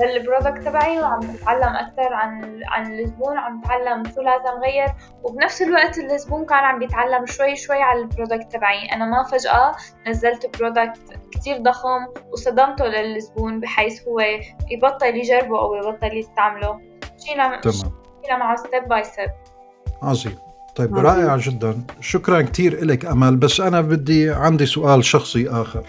لل 0.00 0.14
product 0.14 0.62
تبعي 0.62 1.00
وعم 1.00 1.20
بتعلم 1.20 1.76
أكثر 1.76 2.14
عن 2.14 2.60
عن 2.68 2.98
الزبون 2.98 3.38
وعم 3.38 3.60
بتعلم 3.60 4.02
شو 4.14 4.22
لازم 4.22 4.60
غير. 4.64 4.88
وبنفس 5.22 5.62
الوقت 5.62 5.98
الزبون 5.98 6.46
كان 6.46 6.58
عم 6.58 6.78
بيتعلم 6.78 7.26
شوي 7.26 7.56
شوي 7.56 7.82
على 7.82 8.00
ال 8.00 8.07
product 8.07 8.52
تبعي. 8.52 8.86
أنا 8.92 9.04
ما 9.04 9.22
فجأة 9.22 9.74
نزلت 10.06 10.58
product 10.58 11.18
كتير 11.32 11.58
ضخم 11.58 12.06
وصدمته 12.32 12.84
للزبون 12.84 13.60
بحيث 13.60 14.08
هو 14.08 14.20
يبطل 14.70 15.16
يجربه 15.16 15.58
أو 15.58 15.74
يبطل 15.74 16.16
يستعمله. 16.16 16.80
مشينا 17.18 17.60
مشينا 17.66 18.36
معه 18.38 18.56
step 18.56 18.88
by 18.88 19.04
step 19.04 19.30
عظيم. 20.02 20.38
طيب 20.76 20.96
رائع 20.96 21.36
جدا. 21.36 21.82
شكرا 22.00 22.42
كثير 22.42 22.84
لك 22.84 23.06
أمل. 23.06 23.36
بس 23.36 23.60
أنا 23.60 23.80
بدي 23.80 24.30
عندي 24.30 24.66
سؤال 24.66 25.04
شخصي 25.04 25.48
آخر. 25.48 25.82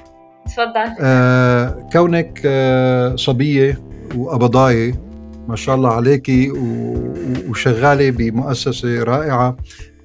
تفضل. 0.46 0.96
آه 1.00 1.90
كونك 1.94 2.42
آه 2.46 3.16
صبية 3.16 3.80
وقبضايه 4.16 4.94
ما 5.48 5.56
شاء 5.56 5.76
الله 5.76 5.94
عليكي 5.94 6.52
وشغالة 7.50 8.12
بمؤسسة 8.12 9.04
رائعة 9.04 9.58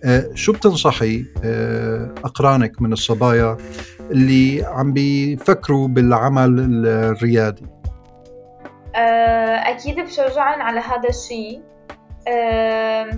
آه 0.05 0.31
شو 0.35 0.53
بتنصحي 0.53 1.25
آه 1.45 2.15
أقرانك 2.25 2.83
من 2.83 2.93
الصبايا 2.93 3.57
اللي 4.11 4.65
عم 4.65 4.93
بيفكروا 4.93 5.89
بالعمل 5.89 6.85
الريادي؟ 6.87 7.67
آه 8.97 8.99
أكيد 9.71 10.01
بشجعهم 10.01 10.63
على 10.63 10.81
هذا 10.81 11.09
الشيء 11.09 11.61
آه 12.29 13.11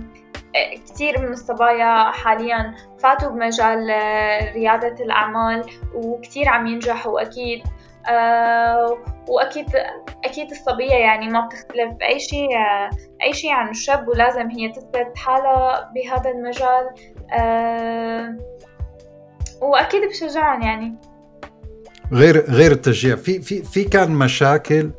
كثير 0.87 1.21
من 1.21 1.33
الصبايا 1.33 2.11
حاليا 2.11 2.75
فاتوا 2.99 3.29
بمجال 3.29 3.87
ريادة 4.55 5.03
الأعمال 5.03 5.63
وكثير 5.93 6.49
عم 6.49 6.67
ينجحوا 6.67 7.21
أكيد. 7.21 7.63
أه 8.09 8.97
وأكيد 9.27 9.65
أكيد 10.25 10.51
الصبية 10.51 10.93
يعني 10.93 11.27
ما 11.27 11.45
بتختلف. 11.45 11.93
باي 11.99 12.19
شيء 12.19 12.49
أي 13.23 13.33
شيء 13.33 13.51
عن 13.51 13.69
الشاب 13.69 14.07
ولازم 14.07 14.49
هي 14.49 14.69
تثبت 14.69 15.17
حالها 15.17 15.91
بهذا 15.95 16.29
المجال. 16.29 16.89
أه 17.33 18.37
وأكيد 19.61 20.01
بشجعهم 20.09 20.61
يعني. 20.61 20.95
غير 22.13 22.45
غير 22.49 22.71
التشجيع. 22.71 23.15
في 23.15 23.41
في 23.41 23.63
في 23.63 23.83
كان 23.83 24.11
مشاكل 24.11 24.91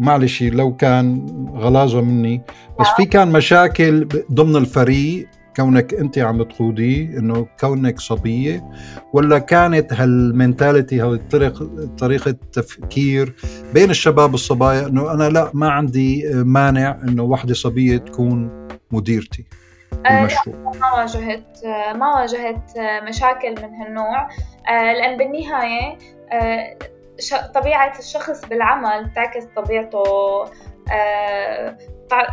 معلش 0.00 0.42
لو 0.42 0.76
كان 0.76 1.26
غلاظة 1.54 2.00
مني. 2.00 2.42
بس 2.80 2.86
في 2.96 3.04
كان 3.04 3.32
مشاكل 3.32 4.08
ضمن 4.32 4.56
الفريق 4.56 5.28
كونك 5.56 5.94
أنت 5.94 6.18
عم 6.18 6.42
تقوديه 6.42 7.18
إنه 7.18 7.46
كونك 7.60 8.00
صبية 8.00 8.64
ولا 9.12 9.38
كانت 9.38 9.92
هالمنتاليتي 9.92 11.00
هاي 11.00 11.08
الطريق 11.12 11.62
طريقة 11.98 12.36
تفكير 12.52 13.34
بين 13.74 13.90
الشباب 13.90 14.34
الصبايا 14.34 14.86
إنه 14.86 15.12
أنا 15.12 15.28
لا 15.28 15.50
ما 15.54 15.70
عندي 15.70 16.30
مانع 16.34 16.98
إنه 17.08 17.22
وحدة 17.22 17.54
صبية 17.54 17.96
تكون 17.96 18.68
مديرتي 18.90 19.44
آه 20.06 20.28
ما 20.80 20.94
واجهت 20.96 21.44
ما 21.96 22.14
واجهت 22.14 22.62
مشاكل 23.08 23.50
من 23.50 23.74
هالنوع. 23.74 24.28
آه 24.68 24.92
لأن 24.92 25.18
بالنهاية 25.18 25.98
آه 26.32 26.76
طبيعة 27.54 27.98
الشخص 27.98 28.44
بالعمل 28.44 29.04
بتعكس 29.04 29.44
طبيعته 29.44 30.02
آه، 30.92 31.76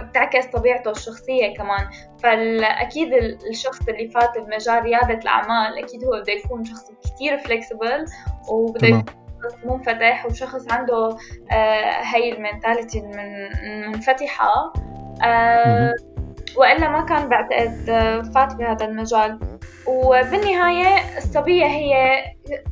بتعكس 0.02 0.46
طبيعته 0.46 0.92
الشخصية 0.92 1.54
كمان. 1.56 1.88
فأكيد 2.24 3.14
الشخص 3.50 3.88
اللي 3.88 4.10
فات 4.10 4.38
بمجال 4.38 4.84
ريادة 4.84 5.14
الأعمال 5.14 5.84
أكيد 5.84 6.04
هو 6.06 6.22
بده 6.22 6.34
يكون 6.34 6.66
شخص 6.66 6.92
كتير 7.06 7.38
فليكسبل 7.38 8.06
وبده 8.50 8.88
يكون 8.88 9.06
شخص 9.44 9.56
منفتح 9.66 10.26
وشخص 10.26 10.72
عنده 10.72 11.18
آه، 11.52 12.02
هاي 12.04 12.34
المنتاليتي 12.34 13.00
المنفتحة. 13.64 14.74
آه، 15.24 15.94
وإلا 16.58 16.90
ما 16.90 17.02
كان 17.02 17.30
بعتقد 17.30 17.86
فات 18.36 18.56
بهذا 18.56 18.86
المجال. 18.86 19.40
وبالنهاية 19.88 21.18
الصبية 21.18 21.66
هي 21.66 22.24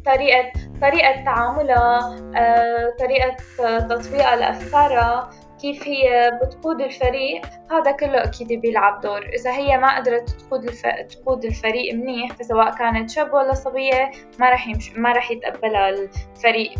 طريقة 0.06 0.52
طريقة 0.82 1.24
تعاملها 1.26 2.16
آه، 2.36 2.94
طريقة 3.00 3.36
تطبيقها 3.80 4.36
لأفكارها 4.36 5.30
كيف 5.62 5.88
هي 5.88 6.32
بتقود 6.44 6.82
الفريق 6.82 7.42
هذا 7.72 7.92
كله 7.92 8.24
أكيد 8.24 8.48
بيلعب 8.48 9.02
دور. 9.02 9.26
إذا 9.26 9.52
هي 9.52 9.78
ما 9.78 9.98
قدرت 9.98 10.30
تقود 10.30 10.64
الف... 10.64 10.82
تقود 11.10 11.46
الفريق 11.46 11.94
منيح 11.94 12.34
فسواء 12.34 12.76
كانت 12.76 13.10
شاب 13.10 13.34
ولا 13.34 13.54
صبية 13.54 14.12
ما 14.40 14.50
راح 14.50 14.68
يمش... 14.68 14.92
ما 14.92 15.12
راح 15.12 15.32
يتقبلها 15.32 15.90
الفريق. 15.90 16.72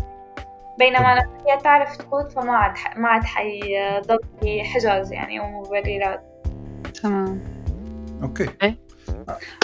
بينما 0.78 0.98
لما 0.98 1.38
هي 1.48 1.56
تعرف 1.56 1.96
تقود 1.96 2.32
فما 2.32 2.56
عاد 2.56 2.72
ما 2.96 3.08
عاد 3.08 3.24
حيضل 3.24 4.18
في 4.40 4.64
حجز 4.64 5.12
يعني 5.12 5.40
ومبررات 5.40 6.24
تمام. 7.02 7.44
أوكي. 8.22 8.76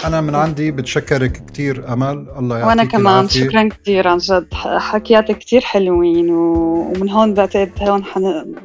أنا 0.05 0.21
من 0.21 0.35
عندي 0.35 0.71
بتشكرك 0.71 1.45
كثير 1.45 1.93
أمل 1.93 2.27
الله 2.37 2.57
يعطيك 2.57 2.69
وأنا 2.69 2.83
كمان 2.85 3.13
العافية. 3.19 3.47
شكرا 3.47 3.69
كثير 3.69 4.07
عن 4.07 4.17
جد. 4.17 4.53
حكياتك 4.53 5.37
كثير 5.37 5.61
حلوين 5.61 6.29
ومن 6.31 7.09
هون 7.09 7.33
بعتقد 7.33 7.71
هون 7.81 8.03
حن... 8.03 8.55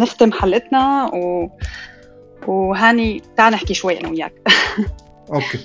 نختم 0.00 0.32
حلقتنا 0.32 1.10
و... 1.14 1.48
وهاني 2.46 3.22
تعال 3.36 3.52
نحكي 3.52 3.74
شوي 3.74 4.00
أنا 4.00 4.08
وياك. 4.08 4.32
أوكي. 5.34 5.64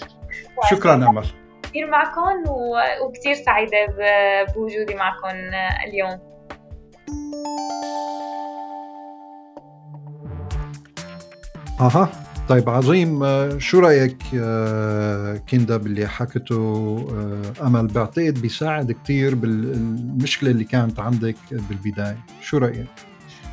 شكرا 0.72 0.94
أمل. 0.94 1.26
كثير 1.64 1.90
معكم 1.90 2.50
و... 2.50 2.76
وكثير 3.06 3.34
سعيدة 3.34 3.88
بوجودي 4.56 4.96
معكم 4.96 5.38
اليوم. 5.88 6.20
أها. 11.80 12.29
طيب 12.50 12.70
عظيم. 12.70 13.20
شو 13.60 13.80
رأيك 13.80 14.18
كيندا 15.48 15.78
باللي 15.78 16.08
حكته 16.08 16.56
آه، 17.62 17.68
أمل؟ 17.68 17.88
بعتقد 17.88 18.42
بيساعد 18.42 18.92
كثير 18.92 19.36
بالمشكلة 19.36 20.52
اللي 20.52 20.64
كانت 20.64 21.00
عندك 21.00 21.36
بالبداية. 21.52 22.18
شو 22.42 22.58
رأيك؟ 22.58 22.88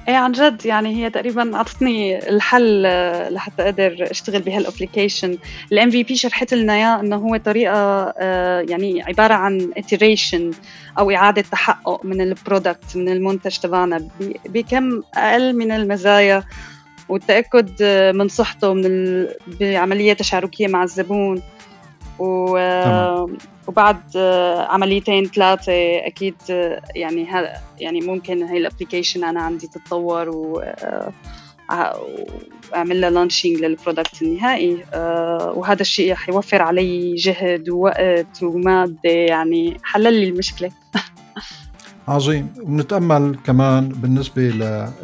إيه 0.08 0.16
عن 0.16 0.32
جد 0.32 0.66
يعني 0.66 0.96
هي 0.96 1.10
تقريبا 1.10 1.56
أعطتني 1.56 2.28
الحل 2.28 2.86
آه، 2.86 3.28
لحتى 3.28 3.62
أقدر 3.62 3.96
أشتغل 4.10 4.42
بهال 4.42 5.38
application 5.72 5.90
ال 5.90 6.02
MVP 6.02 6.16
شرحت 6.16 6.54
لنا 6.54 6.74
إياه 6.74 7.00
إنه 7.00 7.16
هو 7.16 7.36
طريقة 7.36 8.14
آه، 8.18 8.60
يعني 8.60 9.02
عبارة 9.02 9.34
عن 9.34 9.72
iteration 9.78 10.56
أو 10.98 11.10
إعادة 11.10 11.42
تحقق 11.42 12.04
من 12.04 12.20
ال 12.20 12.30
product 12.30 12.96
من 12.96 13.08
المنتج 13.08 13.56
تبعنا. 13.56 14.08
بكم 14.48 15.02
أقل 15.14 15.56
من 15.56 15.72
المزايا 15.72 16.44
والتأكد 17.08 17.70
آه، 17.82 18.12
من 18.12 18.28
صحته 18.28 18.74
من 18.74 18.84
ال... 18.84 19.34
بعملية 19.60 20.12
تشاركية 20.12 20.68
مع 20.68 20.82
الزبون. 20.82 21.42
و... 22.18 22.58
وبعد 23.68 24.02
آه، 24.16 24.66
عمليتين 24.66 25.24
ثلاثة 25.24 25.72
أكيد 26.06 26.34
آه، 26.50 26.82
يعني 26.94 27.26
ها 27.26 27.62
يعني 27.78 28.00
ممكن 28.00 28.42
هاي 28.42 28.58
ال 28.58 28.64
application 28.64 29.24
أنا 29.24 29.42
عندي 29.42 29.66
تتطور 29.66 30.28
و 30.28 30.62
وأعمل 32.72 33.00
لها 33.00 33.10
launching 33.10 33.60
لل 33.60 33.74
product 33.74 34.22
النهائي. 34.22 34.84
وهذا 35.56 35.82
الشيء 35.82 36.14
حيوفر 36.14 36.62
علي 36.62 37.14
جهد 37.14 37.70
ووقت 37.70 38.42
ومادة 38.42 39.10
يعني 39.10 39.76
حلل 39.82 40.14
لي 40.14 40.28
المشكلة. 40.28 40.70
عظيم 42.08 42.48
ونتأمل 42.62 43.38
كمان 43.46 43.88
بالنسبة 43.88 44.42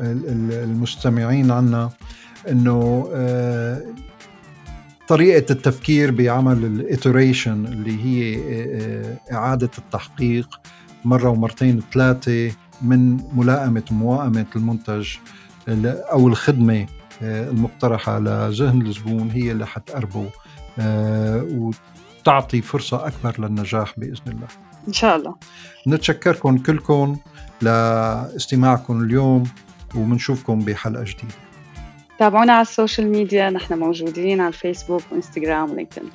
للمستمعين 0.01 1.51
عنا 1.51 1.91
إنه 2.49 3.09
آه، 3.15 3.83
طريقة 5.09 5.53
التفكير 5.53 6.11
بعمل 6.11 6.65
الاتريشن 6.65 7.67
اللي 7.67 8.05
هي 8.05 8.41
آه، 8.51 9.19
إعادة 9.33 9.71
التحقيق 9.79 10.61
مرة 11.05 11.29
ومرتين 11.29 11.79
وثلاثة 11.79 12.53
من 12.83 13.21
ملائمة 13.37 13.83
وموائمة 13.91 14.47
المنتج 14.57 15.09
أو 15.69 16.29
الخدمة 16.29 16.87
آه، 17.23 17.51
المقترحة 17.51 18.19
لذهن 18.19 18.87
الزبون 18.87 19.31
هي 19.31 19.53
اللي 19.53 19.67
حتقربه 19.67 20.31
وتعطي 21.53 22.63
فرصة 22.63 23.07
أكبر 23.07 23.45
للنجاح 23.45 23.95
بإذن 23.97 24.23
الله. 24.27 24.72
إن 24.89 24.93
شاء 24.93 25.17
الله. 25.17 25.35
نتشكركم 25.87 26.59
كلكم 26.59 27.17
لاستماعكم 27.63 29.05
اليوم 29.05 29.45
وبنشوفكم 29.95 30.59
بحلقة 30.61 31.03
جديدة. 31.03 31.35
تابعونا 32.19 32.53
على 32.53 32.63
ال 32.63 32.69
social 32.69 33.09
media 33.09 33.51
نحن 33.51 33.79
موجودين 33.79 34.41
على 34.41 34.49
الفيسبوك 34.49 35.03
وانستغرام 35.13 35.71
ولينكدين 35.71 36.11